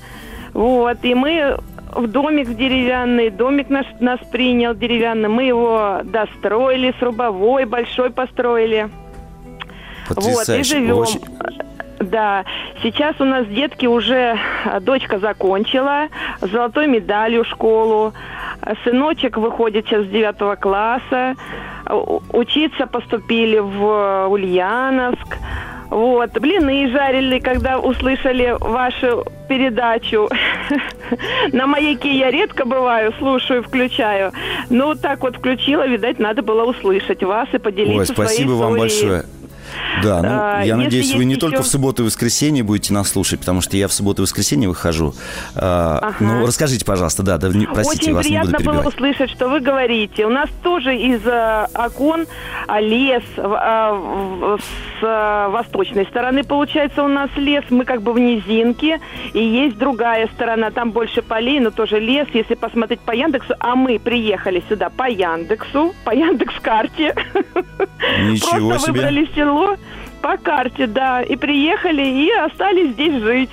Вот, 0.54 0.98
и 1.04 1.14
мы 1.14 1.58
в 1.96 2.08
домик 2.08 2.48
в 2.48 2.56
деревянный, 2.56 3.30
домик 3.30 3.70
наш, 3.70 3.86
нас 4.00 4.20
принял 4.32 4.74
деревянный, 4.74 5.30
мы 5.30 5.44
его 5.44 6.02
достроили, 6.04 6.94
срубовой 7.00 7.66
большой 7.66 8.10
построили. 8.10 8.90
Потрясающе. 10.08 10.52
Вот, 10.52 10.60
и 10.60 10.64
живем. 10.64 10.98
Очень... 10.98 11.22
Да, 12.00 12.46
сейчас 12.82 13.16
у 13.20 13.26
нас 13.26 13.46
детки 13.46 13.86
уже, 13.86 14.36
а, 14.66 14.80
дочка 14.80 15.20
закончила 15.20 16.08
с 16.42 16.50
золотой 16.50 16.88
медалью 16.88 17.46
школу, 17.46 18.14
сыночек 18.84 19.38
выходит 19.38 19.86
сейчас 19.86 20.06
с 20.06 20.10
девятого 20.10 20.56
класса, 20.56 21.36
учиться 22.34 22.88
поступили 22.88 23.60
в 23.60 24.28
Ульяновск. 24.30 25.38
Вот, 25.92 26.32
блины 26.40 26.90
жарили, 26.90 27.40
когда 27.40 27.78
услышали 27.78 28.56
вашу 28.58 29.26
передачу. 29.50 30.30
На 31.52 31.68
маяке 31.68 32.18
я 32.18 32.32
редко 32.32 32.64
бываю, 32.64 33.14
слушаю, 33.20 33.62
включаю. 33.62 34.32
Ну, 34.70 34.96
так 34.96 35.22
вот 35.22 35.36
включила, 35.36 35.86
видать, 35.86 36.18
надо 36.18 36.44
было 36.44 36.64
услышать 36.64 37.22
вас 37.24 37.50
и 37.52 37.58
поделиться 37.58 38.00
Ой, 38.00 38.06
спасибо 38.06 38.54
своей 38.54 38.54
историей. 38.54 38.62
вам 38.62 38.80
большое. 38.80 39.41
Да, 40.04 40.22
ну, 40.22 40.30
а, 40.30 40.64
я 40.64 40.78
надеюсь, 40.78 41.14
вы 41.14 41.26
не 41.26 41.34
еще... 41.34 41.42
только 41.42 41.64
в 41.64 41.68
субботу 41.68 42.04
и 42.04 42.06
воскресенье 42.06 42.64
будете 42.64 42.94
нас 42.94 43.10
слушать, 43.10 43.40
потому 43.40 43.62
что 43.62 43.78
я 43.78 43.88
в 43.88 43.94
субботу 43.94 44.22
и 44.22 44.24
воскресенье 44.24 44.70
выхожу. 44.70 45.14
А, 45.56 46.00
ага. 46.02 46.16
Ну, 46.20 46.46
расскажите, 46.46 46.86
пожалуйста, 46.86 47.24
да, 47.24 47.38
да 47.38 47.50
простите, 47.74 48.12
Очень 48.12 48.16
вас 48.16 48.30
не 48.30 48.40
буду 48.40 48.52
приятно 48.52 48.74
было 48.74 48.88
услышать, 48.88 49.30
что 49.30 49.48
вы 49.48 49.60
говорите. 49.60 50.26
У 50.26 50.30
нас 50.30 50.50
тоже 50.64 50.96
из 50.96 51.22
а, 51.26 51.68
окон 51.74 52.26
а, 52.68 52.80
лес 52.80 53.24
с 53.36 55.50
восточной 55.50 56.06
стороны, 56.06 56.44
получается, 56.44 57.04
у 57.04 57.08
нас 57.08 57.30
лес. 57.36 57.64
Мы 57.70 57.86
как 57.86 58.02
бы 58.02 58.14
в 58.14 58.20
низинке, 58.20 59.00
и 59.34 59.44
есть 59.44 59.78
другая 59.78 60.28
сторона, 60.28 60.72
там 60.72 60.92
больше 60.92 61.22
полей, 61.22 61.60
но 61.60 61.72
тоже 61.72 62.00
лес. 62.00 62.28
Если 62.34 62.56
посмотреть 62.56 63.00
по 63.02 63.12
Яндексу, 63.12 63.54
а 63.60 63.76
мы 63.76 64.00
приехали 64.00 64.64
сюда 64.70 64.90
по 64.90 65.10
Яндексу, 65.10 65.94
по 66.04 66.12
Яндекс-карте. 66.12 67.16
Ничего 68.20 68.70
Просто 68.70 68.92
себе. 68.92 69.02
выбрали 69.02 69.30
село 69.36 69.61
по 70.22 70.38
карте, 70.38 70.88
да, 70.88 71.22
и 71.22 71.36
приехали, 71.36 72.02
и 72.02 72.32
остались 72.32 72.94
здесь 72.94 73.22
жить. 73.22 73.50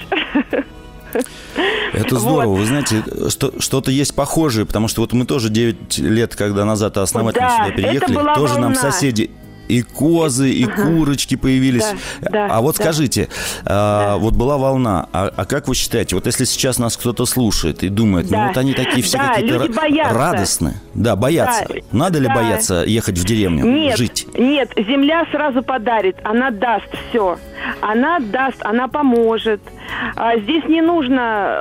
Это 1.93 2.19
здорово. 2.19 2.51
Вот. 2.51 2.59
Вы 2.59 2.67
знаете, 2.67 3.03
что, 3.29 3.53
что-то 3.59 3.91
есть 3.91 4.15
похожее, 4.15 4.67
потому 4.67 4.89
что 4.89 5.01
вот 5.01 5.13
мы 5.13 5.25
тоже 5.25 5.49
9 5.49 5.99
лет, 5.99 6.37
когда 6.37 6.65
назад 6.65 6.99
основательно 6.99 7.49
да, 7.49 7.65
сюда 7.65 7.77
переехали, 7.77 8.15
тоже 8.35 8.55
волна. 8.55 8.69
нам 8.69 8.75
соседи 8.75 9.31
и 9.69 9.83
козы, 9.83 10.51
и 10.51 10.65
ага. 10.65 10.83
курочки 10.83 11.37
появились. 11.37 11.87
Да, 12.21 12.31
да, 12.31 12.47
а 12.51 12.61
вот 12.61 12.77
да. 12.77 12.85
скажите, 12.85 13.29
а, 13.65 14.15
да. 14.15 14.17
вот 14.17 14.35
была 14.35 14.59
волна, 14.59 15.09
а, 15.13 15.33
а 15.37 15.45
как 15.45 15.69
вы 15.69 15.75
считаете, 15.75 16.17
вот 16.17 16.27
если 16.27 16.45
сейчас 16.45 16.79
нас 16.79 16.97
кто-то 16.97 17.27
слушает 17.27 17.83
и 17.83 17.89
думает, 17.89 18.27
ну 18.27 18.33
да. 18.33 18.43
ну 18.43 18.49
вот 18.49 18.57
они 18.57 18.75
такие 18.75 19.03
все 19.03 19.19
да, 19.19 19.35
какие-то 19.35 19.69
радостные, 20.11 20.75
да, 20.95 21.17
боятся. 21.17 21.67
Да. 21.69 21.75
Надо 21.93 22.19
ли 22.19 22.29
да. 22.29 22.35
бояться 22.35 22.85
ехать 22.87 23.19
в 23.19 23.25
деревню, 23.25 23.65
нет, 23.65 23.97
жить? 23.97 24.27
Нет, 24.37 24.73
земля 24.77 25.27
сразу 25.31 25.63
подарит, 25.63 26.17
она 26.25 26.51
даст 26.51 26.89
все. 27.11 27.39
Она 27.81 28.19
даст, 28.21 28.59
она 28.61 28.89
поможет. 28.89 29.61
А 30.17 30.39
здесь 30.39 30.65
не 30.65 30.81
нужно, 30.81 31.59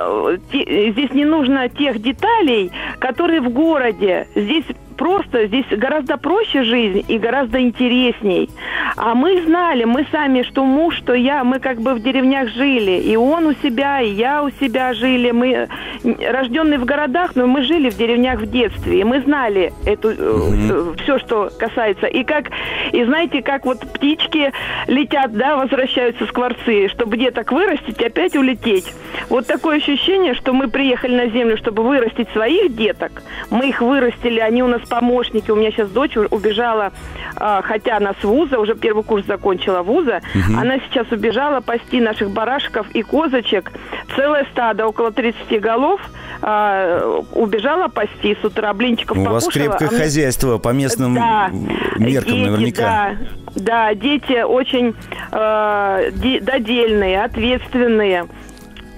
э, 0.52 0.90
здесь 0.92 1.10
не 1.10 1.24
нужно 1.24 1.68
тех 1.68 2.00
деталей, 2.00 2.70
которые 2.98 3.40
в 3.40 3.50
городе. 3.50 4.28
Здесь 4.34 4.64
просто, 4.98 5.46
здесь 5.46 5.64
гораздо 5.70 6.18
проще 6.18 6.64
жизнь 6.64 7.04
и 7.08 7.18
гораздо 7.18 7.60
интересней. 7.60 8.50
А 8.96 9.14
мы 9.14 9.40
знали, 9.42 9.84
мы 9.84 10.06
сами, 10.10 10.42
что 10.42 10.64
муж, 10.64 10.96
что 10.96 11.14
я, 11.14 11.44
мы 11.44 11.60
как 11.60 11.80
бы 11.80 11.94
в 11.94 12.02
деревнях 12.02 12.48
жили. 12.50 13.00
И 13.00 13.16
он 13.16 13.46
у 13.46 13.54
себя, 13.54 14.00
и 14.00 14.10
я 14.10 14.42
у 14.42 14.50
себя 14.50 14.92
жили. 14.92 15.30
Мы 15.30 15.68
рожденные 16.04 16.78
в 16.78 16.84
городах, 16.84 17.36
но 17.36 17.46
мы 17.46 17.62
жили 17.62 17.90
в 17.90 17.96
деревнях 17.96 18.40
в 18.40 18.50
детстве. 18.50 19.00
И 19.00 19.04
мы 19.04 19.20
знали 19.20 19.72
эту, 19.86 20.10
mm-hmm. 20.10 21.02
все, 21.02 21.18
что 21.20 21.50
касается. 21.58 22.06
И 22.06 22.24
как, 22.24 22.50
и 22.92 23.04
знаете, 23.04 23.40
как 23.40 23.64
вот 23.64 23.80
птички 23.80 24.52
летят, 24.88 25.32
да, 25.32 25.56
возвращаются 25.56 26.26
скворцы, 26.26 26.88
чтобы 26.88 27.16
деток 27.16 27.52
вырастить, 27.52 28.02
опять 28.02 28.36
улететь. 28.36 28.92
Вот 29.30 29.46
такое 29.46 29.76
ощущение, 29.76 30.34
что 30.34 30.52
мы 30.52 30.68
приехали 30.68 31.14
на 31.14 31.26
землю, 31.28 31.56
чтобы 31.56 31.84
вырастить 31.84 32.28
своих 32.30 32.74
деток. 32.74 33.22
Мы 33.50 33.68
их 33.68 33.80
вырастили, 33.80 34.40
они 34.40 34.62
у 34.62 34.66
нас 34.66 34.82
помощники. 34.88 35.50
У 35.50 35.56
меня 35.56 35.70
сейчас 35.70 35.90
дочь 35.90 36.16
убежала, 36.16 36.92
а, 37.36 37.62
хотя 37.62 37.96
она 37.96 38.14
с 38.20 38.24
вуза, 38.24 38.58
уже 38.58 38.74
первый 38.74 39.04
курс 39.04 39.26
закончила 39.26 39.82
вуза. 39.82 40.20
Угу. 40.34 40.58
Она 40.58 40.78
сейчас 40.80 41.10
убежала 41.10 41.60
пасти 41.60 42.00
наших 42.00 42.30
барашков 42.30 42.90
и 42.90 43.02
козочек. 43.02 43.72
Целое 44.16 44.46
стадо, 44.52 44.86
около 44.86 45.12
30 45.12 45.60
голов, 45.60 46.00
а, 46.42 47.20
убежала 47.32 47.88
пасти 47.88 48.36
с 48.40 48.44
утра, 48.44 48.72
блинчиков 48.72 49.16
У 49.16 49.24
покушала. 49.24 49.34
вас 49.34 49.48
крепкое 49.48 49.88
а 49.88 50.02
хозяйство 50.02 50.58
по 50.58 50.70
местным 50.70 51.14
да, 51.14 51.50
меркам 51.96 52.32
дети, 52.32 52.44
наверняка. 52.44 52.82
Да, 52.82 53.16
да, 53.54 53.94
дети 53.94 54.42
очень 54.42 54.94
э, 55.32 56.10
додельные, 56.40 57.24
ответственные. 57.24 58.26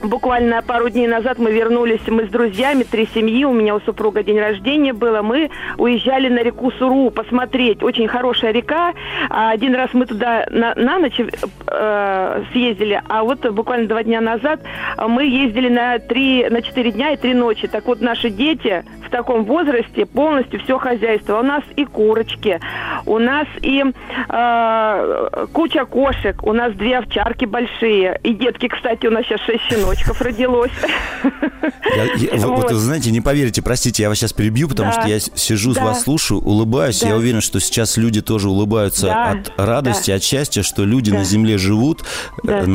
Буквально 0.03 0.63
пару 0.63 0.89
дней 0.89 1.07
назад 1.07 1.39
мы 1.39 1.53
вернулись, 1.53 2.01
мы 2.07 2.25
с 2.25 2.31
друзьями, 2.31 2.85
три 2.85 3.07
семьи, 3.07 3.45
у 3.45 3.53
меня 3.53 3.75
у 3.75 3.81
супруга 3.81 4.23
день 4.23 4.41
рождения 4.41 4.95
было, 4.95 5.21
мы 5.21 5.51
уезжали 5.77 6.29
на 6.29 6.39
реку 6.39 6.71
Суру 6.73 7.11
посмотреть, 7.11 7.83
очень 7.83 8.09
хорошая 8.09 8.53
река, 8.53 8.95
а 9.29 9.51
один 9.51 9.75
раз 9.75 9.91
мы 9.93 10.07
туда 10.07 10.47
на, 10.51 10.75
на 10.75 10.99
ночь 10.99 11.21
э, 11.21 12.43
съездили, 12.51 13.03
а 13.11 13.25
вот 13.25 13.47
буквально 13.51 13.89
два 13.89 14.03
дня 14.03 14.23
назад 14.23 14.61
мы 14.97 15.27
ездили 15.27 15.69
на 15.69 15.99
три, 15.99 16.49
на 16.49 16.63
четыре 16.63 16.93
дня 16.93 17.13
и 17.13 17.19
три 17.19 17.35
ночи, 17.35 17.69
так 17.69 17.85
вот 17.85 18.01
наши 18.01 18.31
дети 18.31 18.83
в 19.07 19.11
таком 19.11 19.45
возрасте 19.45 20.07
полностью 20.07 20.61
все 20.61 20.79
хозяйство, 20.79 21.41
у 21.41 21.43
нас 21.43 21.63
и 21.77 21.85
курочки, 21.85 22.59
у 23.05 23.19
нас 23.19 23.47
и 23.61 23.85
э, 24.29 25.47
куча 25.53 25.85
кошек, 25.85 26.43
у 26.43 26.55
нас 26.55 26.73
две 26.73 26.99
овчарки 26.99 27.45
большие, 27.45 28.19
и 28.23 28.33
детки, 28.33 28.69
кстати, 28.69 29.07
у 29.07 29.11
нас 29.11 29.27
сейчас 29.27 29.41
шесть 29.41 29.65
щенок, 29.69 29.90
сыночков 29.91 30.21
родилось. 30.21 30.71
Я, 31.97 32.05
я, 32.15 32.47
вот. 32.47 32.71
вот, 32.71 32.73
знаете, 32.73 33.11
не 33.11 33.21
поверите, 33.21 33.63
простите, 33.63 34.03
я 34.03 34.09
вас 34.09 34.19
сейчас 34.19 34.33
перебью, 34.33 34.69
потому 34.69 34.91
да. 34.91 35.01
что 35.01 35.09
я 35.09 35.21
сижу, 35.21 35.73
да. 35.73 35.85
вас 35.85 36.03
слушаю, 36.03 36.41
улыбаюсь. 36.41 37.01
Да. 37.01 37.09
Я 37.09 37.17
уверен, 37.17 37.41
что 37.41 37.61
сейчас 37.61 37.97
люди 37.97 38.21
тоже 38.23 38.49
улыбаются 38.49 39.07
да. 39.07 39.31
от 39.31 39.53
радости, 39.57 40.11
да. 40.11 40.17
от 40.17 40.23
счастья, 40.23 40.63
что 40.63 40.85
люди 40.85 41.11
да. 41.11 41.19
на 41.19 41.25
земле 41.25 41.59
живут, 41.59 42.05
да. 42.43 42.61
Э, 42.61 42.67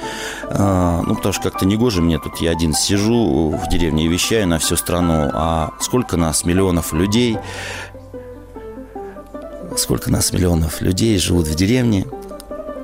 а, 0.44 1.02
ну, 1.06 1.16
потому 1.16 1.34
что 1.34 1.44
как-то 1.44 1.66
не 1.66 1.78
гоже 1.78 2.02
мне 2.02 2.20
тут, 2.20 2.42
я 2.42 2.52
один 2.52 2.74
сижу 2.74 3.50
в 3.50 3.70
деревне 3.70 4.06
и 4.06 4.08
вещаю 4.08 4.48
на 4.48 4.60
всю 4.60 4.76
страну, 4.76 5.30
а 5.34 5.72
сколько 5.80 6.18
нас, 6.18 6.44
миллионов 6.46 6.94
людей, 6.94 7.38
сколько 9.78 10.12
нас, 10.12 10.34
миллионов 10.34 10.82
людей 10.82 11.18
живут 11.18 11.48
в 11.48 11.56
деревне, 11.56 12.06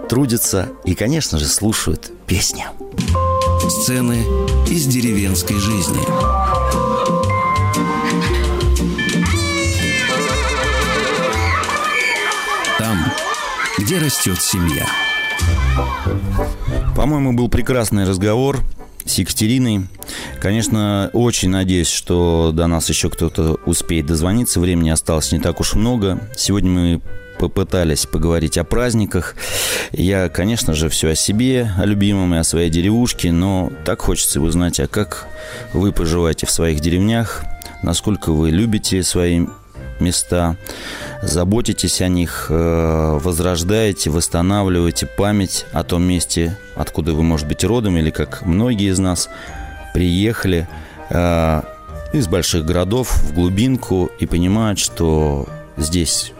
трудятся 0.09 0.69
и, 0.83 0.95
конечно 0.95 1.37
же, 1.37 1.47
слушают 1.47 2.11
песни. 2.27 2.65
Сцены 3.67 4.23
из 4.67 4.85
деревенской 4.85 5.57
жизни. 5.57 6.44
Где 13.85 13.99
растет 13.99 14.41
семья. 14.41 14.87
По-моему, 16.95 17.33
был 17.33 17.49
прекрасный 17.49 18.05
разговор 18.05 18.63
с 19.05 19.13
Екатериной, 19.19 19.85
Конечно, 20.41 21.11
очень 21.13 21.49
надеюсь, 21.49 21.89
что 21.89 22.51
до 22.51 22.65
нас 22.65 22.89
еще 22.89 23.11
кто-то 23.11 23.59
успеет 23.67 24.07
дозвониться. 24.07 24.59
Времени 24.59 24.89
осталось 24.89 25.31
не 25.31 25.39
так 25.39 25.59
уж 25.59 25.75
много. 25.75 26.19
Сегодня 26.35 26.69
мы 26.69 27.01
попытались 27.37 28.07
поговорить 28.07 28.57
о 28.57 28.63
праздниках. 28.63 29.35
Я, 29.91 30.29
конечно 30.29 30.73
же, 30.73 30.89
все 30.89 31.09
о 31.09 31.15
себе, 31.15 31.71
о 31.77 31.85
любимом 31.85 32.33
и 32.33 32.39
о 32.39 32.43
своей 32.43 32.71
деревушке, 32.71 33.31
но 33.31 33.71
так 33.85 34.01
хочется 34.01 34.41
узнать, 34.41 34.79
а 34.79 34.87
как 34.87 35.27
вы 35.73 35.91
поживаете 35.91 36.47
в 36.47 36.51
своих 36.51 36.79
деревнях, 36.79 37.43
насколько 37.83 38.31
вы 38.31 38.49
любите 38.49 39.03
свои 39.03 39.45
места, 39.99 40.57
заботитесь 41.21 42.01
о 42.01 42.07
них, 42.07 42.47
э, 42.49 43.19
возрождаете, 43.21 44.09
восстанавливаете 44.09 45.05
память 45.05 45.65
о 45.71 45.83
том 45.83 46.03
месте, 46.03 46.57
откуда 46.75 47.13
вы, 47.13 47.23
может 47.23 47.47
быть, 47.47 47.63
родом, 47.63 47.97
или 47.97 48.09
как 48.09 48.45
многие 48.45 48.91
из 48.91 48.99
нас 48.99 49.29
приехали 49.93 50.67
э, 51.09 51.61
из 52.13 52.27
больших 52.27 52.65
городов 52.65 53.15
в 53.15 53.33
глубинку 53.33 54.09
и 54.19 54.25
понимают, 54.25 54.79
что 54.79 55.47
здесь 55.77 56.33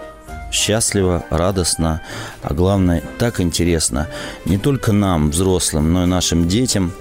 счастливо, 0.56 1.26
радостно, 1.30 2.02
а 2.42 2.54
главное, 2.54 3.04
так 3.18 3.42
интересно 3.42 4.08
не 4.46 4.58
только 4.58 4.94
нам, 4.94 5.32
взрослым, 5.32 5.92
но 5.92 6.04
и 6.04 6.08
нашим 6.08 6.48
детям. 6.48 6.94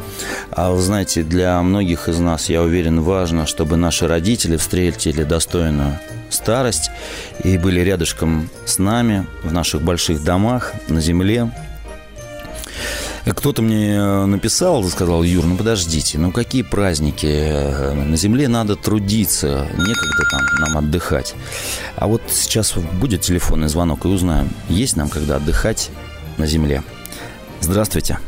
А 0.50 0.72
вы 0.72 0.82
знаете, 0.82 1.22
для 1.22 1.62
многих 1.62 2.08
из 2.08 2.18
нас, 2.18 2.48
я 2.48 2.62
уверен, 2.62 3.00
важно, 3.00 3.46
чтобы 3.46 3.76
наши 3.76 4.08
родители 4.08 4.56
встретили 4.56 5.22
достойную 5.22 5.98
старость 6.30 6.90
и 7.42 7.58
были 7.58 7.80
рядышком 7.80 8.48
с 8.64 8.78
нами 8.78 9.26
в 9.42 9.52
наших 9.52 9.82
больших 9.82 10.22
домах 10.24 10.72
на 10.88 11.00
земле, 11.00 11.50
кто-то 13.32 13.62
мне 13.62 13.94
э, 13.94 14.24
написал, 14.26 14.84
сказал, 14.84 15.22
Юр, 15.22 15.46
ну 15.46 15.56
подождите, 15.56 16.18
ну 16.18 16.30
какие 16.30 16.62
праздники? 16.62 17.26
Э, 17.26 17.92
на 17.94 18.16
земле 18.16 18.48
надо 18.48 18.76
трудиться, 18.76 19.66
некогда 19.72 20.24
там 20.30 20.42
нам 20.60 20.78
отдыхать. 20.78 21.34
А 21.96 22.06
вот 22.06 22.20
сейчас 22.28 22.74
будет 22.74 23.22
телефонный 23.22 23.68
звонок 23.68 24.04
и 24.04 24.08
узнаем, 24.08 24.50
есть 24.68 24.96
нам 24.96 25.08
когда 25.08 25.36
отдыхать 25.36 25.90
на 26.36 26.46
земле. 26.46 26.82
Здравствуйте. 27.60 28.18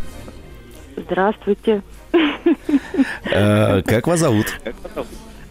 Здравствуйте. 0.96 1.82
Э, 3.30 3.82
как 3.82 4.06
вас 4.06 4.20
зовут? 4.20 4.46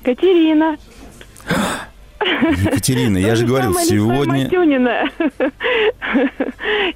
Катерина. 0.03 0.77
Екатерина, 2.21 3.17
я 3.17 3.35
же 3.35 3.45
говорил, 3.45 3.73
сегодня... 3.75 4.49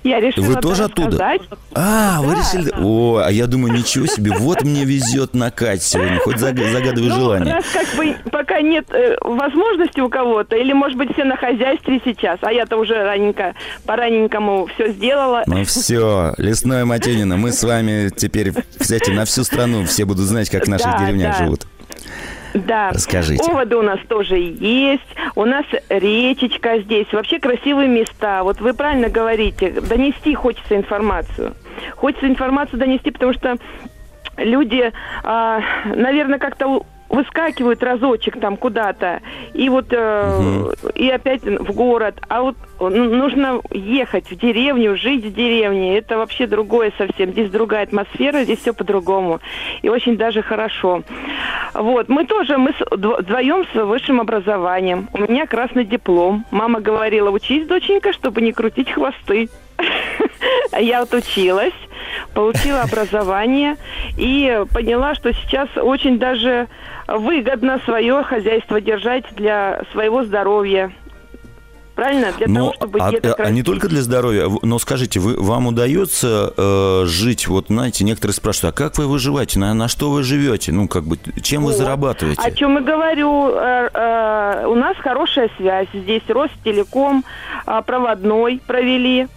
Я 0.03 0.19
решила 0.19 0.45
Вы 0.45 0.55
тоже 0.55 0.85
оттуда? 0.85 1.37
А, 1.73 2.21
вы 2.21 2.35
решили... 2.35 2.71
О, 2.77 3.21
а 3.25 3.31
я 3.31 3.47
думаю, 3.47 3.73
ничего 3.73 4.05
себе, 4.05 4.31
вот 4.37 4.63
мне 4.63 4.85
везет 4.85 5.33
на 5.33 5.51
Кать 5.51 5.83
сегодня, 5.83 6.19
хоть 6.19 6.37
загадывай 6.37 7.09
ну, 7.09 7.15
желание. 7.15 7.53
раз 7.55 7.65
как 7.71 7.87
бы 7.95 8.15
пока 8.31 8.61
нет 8.61 8.85
э, 8.91 9.17
возможности 9.21 9.99
у 9.99 10.09
кого-то, 10.09 10.55
или, 10.55 10.73
может 10.73 10.97
быть, 10.97 11.13
все 11.13 11.23
на 11.23 11.37
хозяйстве 11.37 12.01
сейчас, 12.03 12.39
а 12.41 12.51
я-то 12.51 12.77
уже 12.77 13.03
раненько, 13.03 13.55
по-раненькому 13.85 14.67
все 14.73 14.91
сделала. 14.91 15.43
Ну 15.45 15.63
все, 15.65 16.33
лесное 16.37 16.85
Матюнина, 16.85 17.37
мы 17.37 17.51
с 17.51 17.63
вами 17.63 18.09
теперь, 18.15 18.53
кстати, 18.77 19.11
на 19.11 19.25
всю 19.25 19.43
страну 19.43 19.85
все 19.85 20.05
будут 20.05 20.25
знать, 20.25 20.49
как 20.49 20.65
в 20.65 20.69
наших 20.69 20.97
деревнях 20.99 21.37
живут. 21.37 21.65
Да. 22.53 22.91
Расскажите. 22.91 23.43
Оводы 23.43 23.75
у 23.75 23.81
нас 23.81 23.99
тоже 24.07 24.37
есть. 24.37 25.03
У 25.35 25.45
нас 25.45 25.65
речечка 25.89 26.79
здесь. 26.79 27.07
Вообще 27.11 27.39
красивые 27.39 27.87
места. 27.87 28.43
Вот 28.43 28.59
вы 28.59 28.73
правильно 28.73 29.09
говорите. 29.09 29.71
Донести 29.71 30.33
хочется 30.33 30.75
информацию. 30.75 31.53
Хочется 31.95 32.27
информацию 32.27 32.79
донести, 32.79 33.11
потому 33.11 33.33
что 33.33 33.57
люди, 34.37 34.91
а, 35.23 35.61
наверное, 35.85 36.39
как-то 36.39 36.85
выскакивают 37.09 37.83
разочек 37.83 38.39
там 38.39 38.55
куда-то, 38.55 39.21
и 39.53 39.67
вот 39.69 39.87
э, 39.91 40.39
угу. 40.39 40.89
и 40.95 41.09
опять 41.09 41.43
в 41.43 41.73
город. 41.73 42.15
А 42.29 42.41
вот 42.41 42.55
нужно 42.79 43.61
ехать 43.71 44.29
в 44.29 44.35
деревню, 44.35 44.95
жить 44.95 45.25
в 45.25 45.33
деревне. 45.33 45.97
Это 45.97 46.17
вообще 46.17 46.47
другое 46.47 46.93
совсем. 46.97 47.31
Здесь 47.31 47.49
другая 47.49 47.83
атмосфера, 47.83 48.43
здесь 48.43 48.59
все 48.59 48.73
по-другому. 48.73 49.39
И 49.81 49.89
очень 49.89 50.17
даже 50.17 50.41
хорошо. 50.41 51.01
Вот, 51.73 52.09
мы 52.09 52.25
тоже, 52.25 52.57
мы 52.57 52.73
вдвоем 52.91 53.65
с 53.73 53.83
высшим 53.83 54.21
образованием. 54.21 55.09
У 55.13 55.19
меня 55.19 55.45
красный 55.47 55.85
диплом. 55.85 56.45
Мама 56.51 56.79
говорила, 56.79 57.29
учись, 57.29 57.67
доченька, 57.67 58.13
чтобы 58.13 58.41
не 58.41 58.51
крутить 58.51 58.91
хвосты. 58.91 59.49
Я 60.79 61.01
вот 61.01 61.13
училась, 61.13 61.73
получила 62.33 62.81
образование 62.81 63.77
и 64.17 64.63
поняла, 64.73 65.15
что 65.15 65.33
сейчас 65.33 65.69
очень 65.75 66.19
даже 66.19 66.67
выгодно 67.17 67.79
свое 67.85 68.23
хозяйство 68.23 68.81
держать 68.81 69.25
для 69.35 69.83
своего 69.91 70.23
здоровья. 70.23 70.91
Правильно? 71.99 72.31
Для 72.37 72.47
но, 72.47 72.59
того, 72.59 72.73
чтобы 72.75 72.99
а, 73.01 73.11
деток 73.11 73.39
а 73.41 73.51
не 73.51 73.61
только 73.61 73.89
для 73.89 74.01
здоровья, 74.01 74.49
но 74.61 74.79
скажите, 74.79 75.19
вы, 75.19 75.35
вам 75.35 75.67
удается 75.67 76.53
э, 76.55 77.03
жить, 77.07 77.49
вот 77.49 77.65
знаете, 77.67 78.05
некоторые 78.05 78.33
спрашивают, 78.33 78.73
а 78.73 78.77
как 78.77 78.97
вы 78.97 79.05
выживаете, 79.05 79.59
на, 79.59 79.73
на 79.73 79.89
что 79.89 80.09
вы 80.09 80.23
живете, 80.23 80.71
ну 80.71 80.87
как 80.87 81.03
бы, 81.03 81.17
чем 81.41 81.63
вот. 81.63 81.71
вы 81.71 81.77
зарабатываете? 81.77 82.41
О 82.41 82.51
чем 82.51 82.77
и 82.77 82.81
говорю, 82.81 83.49
э, 83.49 83.89
э, 83.93 84.65
у 84.67 84.75
нас 84.75 84.95
хорошая 84.95 85.49
связь, 85.57 85.89
здесь 85.93 86.23
Ростелеком 86.29 87.25
э, 87.67 87.81
проводной 87.85 88.61
провели, 88.65 89.27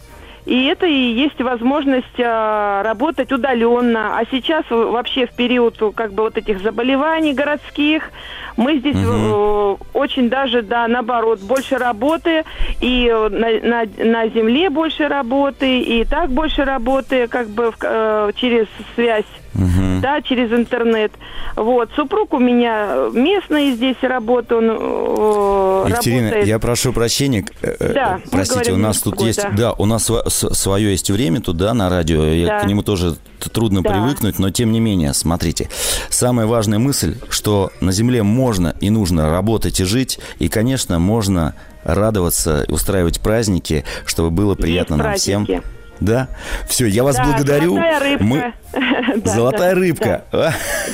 и 0.44 0.66
это 0.66 0.86
и 0.86 0.92
есть 0.92 1.40
возможность 1.40 2.18
э, 2.18 2.82
работать 2.82 3.30
удаленно. 3.30 4.18
А 4.18 4.24
сейчас 4.30 4.64
вообще 4.70 5.26
в 5.26 5.34
период 5.34 5.78
как 5.94 6.12
бы 6.12 6.24
вот 6.24 6.36
этих 6.36 6.60
заболеваний 6.62 7.32
городских 7.32 8.10
мы 8.56 8.78
здесь 8.78 8.96
угу. 8.96 9.12
э, 9.12 9.76
очень 9.94 10.28
даже, 10.28 10.62
да, 10.62 10.88
наоборот, 10.88 11.40
больше 11.40 11.76
работы, 11.78 12.44
и 12.80 13.08
на, 13.10 13.50
на, 13.60 13.84
на 14.04 14.28
земле 14.28 14.68
больше 14.68 15.08
работы, 15.08 15.80
и 15.80 16.04
так 16.04 16.30
больше 16.30 16.64
работы, 16.64 17.28
как 17.28 17.48
бы 17.48 17.72
э, 17.80 18.32
через 18.36 18.66
связь 18.94 19.24
угу. 19.54 20.00
да, 20.00 20.22
через 20.22 20.52
интернет. 20.52 21.12
Вот. 21.56 21.90
Супруг 21.96 22.34
у 22.34 22.38
меня 22.38 23.08
местный 23.12 23.72
здесь 23.72 23.96
работает, 24.02 24.52
он 24.52 24.70
э, 24.70 25.84
Екатерина, 25.88 26.22
работает. 26.24 26.46
я 26.46 26.58
прошу 26.58 26.92
прощения. 26.92 27.44
Э, 27.62 27.76
э, 27.78 27.92
да, 27.92 28.20
Простите, 28.30 28.72
у 28.72 28.76
нас 28.76 29.00
тут 29.00 29.20
есть, 29.20 29.42
да. 29.42 29.50
да, 29.50 29.72
у 29.72 29.86
нас 29.86 30.10
свое 30.28 30.90
есть 30.90 31.10
время 31.10 31.40
тут, 31.40 31.56
да, 31.56 31.74
на 31.74 31.88
радио. 31.88 32.24
Я 32.24 32.46
да. 32.46 32.60
к 32.60 32.66
нему 32.66 32.82
тоже 32.82 33.16
трудно 33.52 33.82
да. 33.82 33.90
привыкнуть, 33.90 34.38
но 34.38 34.50
тем 34.50 34.72
не 34.72 34.80
менее, 34.80 35.14
смотрите. 35.14 35.68
Самая 36.08 36.46
важная 36.46 36.78
мысль, 36.78 37.16
что 37.28 37.70
на 37.80 37.92
Земле 37.92 38.22
можно 38.22 38.74
и 38.80 38.90
нужно 38.90 39.30
работать 39.30 39.80
и 39.80 39.84
жить, 39.84 40.18
и, 40.38 40.48
конечно, 40.48 40.98
можно 40.98 41.54
радоваться, 41.84 42.64
устраивать 42.68 43.20
праздники, 43.20 43.84
чтобы 44.06 44.30
было 44.30 44.54
приятно 44.54 44.94
есть 44.94 44.98
нам 44.98 45.00
праздники. 45.00 45.60
всем. 45.60 45.81
Да? 46.04 46.28
Все, 46.66 46.86
я 46.86 47.04
вас 47.04 47.16
да, 47.16 47.24
благодарю. 47.24 47.74
Золотая 47.74 48.00
рыбка. 48.00 48.24
Мы... 48.24 48.52
Золотая 49.24 49.74
рыбка. 49.74 50.24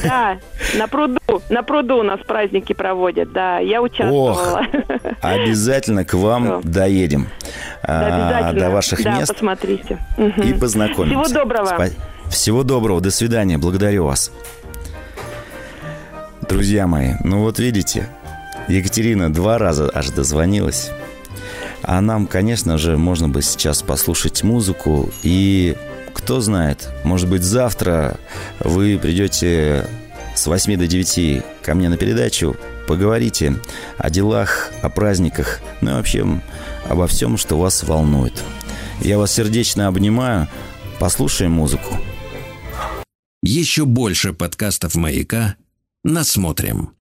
Да, 0.02 0.38
на 0.76 0.88
пруду. 0.88 1.18
На 1.48 1.62
пруду 1.62 1.98
у 1.98 2.02
нас 2.02 2.20
праздники 2.26 2.72
проводят, 2.72 3.32
да. 3.32 3.58
Я 3.58 3.80
участвовала. 3.82 4.32
Ох, 4.32 4.60
обязательно 5.22 6.04
к 6.04 6.14
вам 6.14 6.60
доедем. 6.62 7.28
А, 7.82 8.52
до 8.52 8.70
ваших 8.70 9.04
мест. 9.04 9.32
посмотрите. 9.32 9.98
И 10.44 10.52
познакомимся. 10.52 11.24
Всего 11.24 11.40
доброго. 11.40 11.88
Всего 12.30 12.62
доброго. 12.62 13.00
До 13.00 13.10
свидания. 13.10 13.58
Благодарю 13.58 14.04
вас. 14.04 14.30
Друзья 16.48 16.86
мои, 16.86 17.12
ну 17.24 17.42
вот 17.42 17.58
видите, 17.58 18.08
Екатерина 18.68 19.32
два 19.32 19.58
раза 19.58 19.90
аж 19.92 20.08
дозвонилась. 20.10 20.90
А 21.88 22.02
нам, 22.02 22.26
конечно 22.26 22.76
же, 22.76 22.98
можно 22.98 23.30
бы 23.30 23.40
сейчас 23.40 23.80
послушать 23.80 24.42
музыку 24.42 25.10
и 25.22 25.74
кто 26.12 26.42
знает, 26.42 26.90
может 27.02 27.30
быть, 27.30 27.42
завтра 27.42 28.20
вы 28.60 28.98
придете 28.98 29.88
с 30.36 30.46
8 30.46 30.76
до 30.76 30.86
9 30.86 31.42
ко 31.62 31.74
мне 31.74 31.88
на 31.88 31.96
передачу, 31.96 32.58
поговорите 32.86 33.56
о 33.96 34.10
делах, 34.10 34.70
о 34.82 34.90
праздниках, 34.90 35.62
ну 35.80 35.92
и 35.92 35.94
вообще 35.94 36.26
обо 36.90 37.06
всем, 37.06 37.38
что 37.38 37.58
вас 37.58 37.82
волнует. 37.82 38.34
Я 39.00 39.16
вас 39.16 39.32
сердечно 39.32 39.86
обнимаю. 39.86 40.46
Послушаем 41.00 41.52
музыку. 41.52 41.94
Еще 43.42 43.86
больше 43.86 44.34
подкастов 44.34 44.94
«Маяка» 44.94 45.56
насмотрим. 46.04 46.90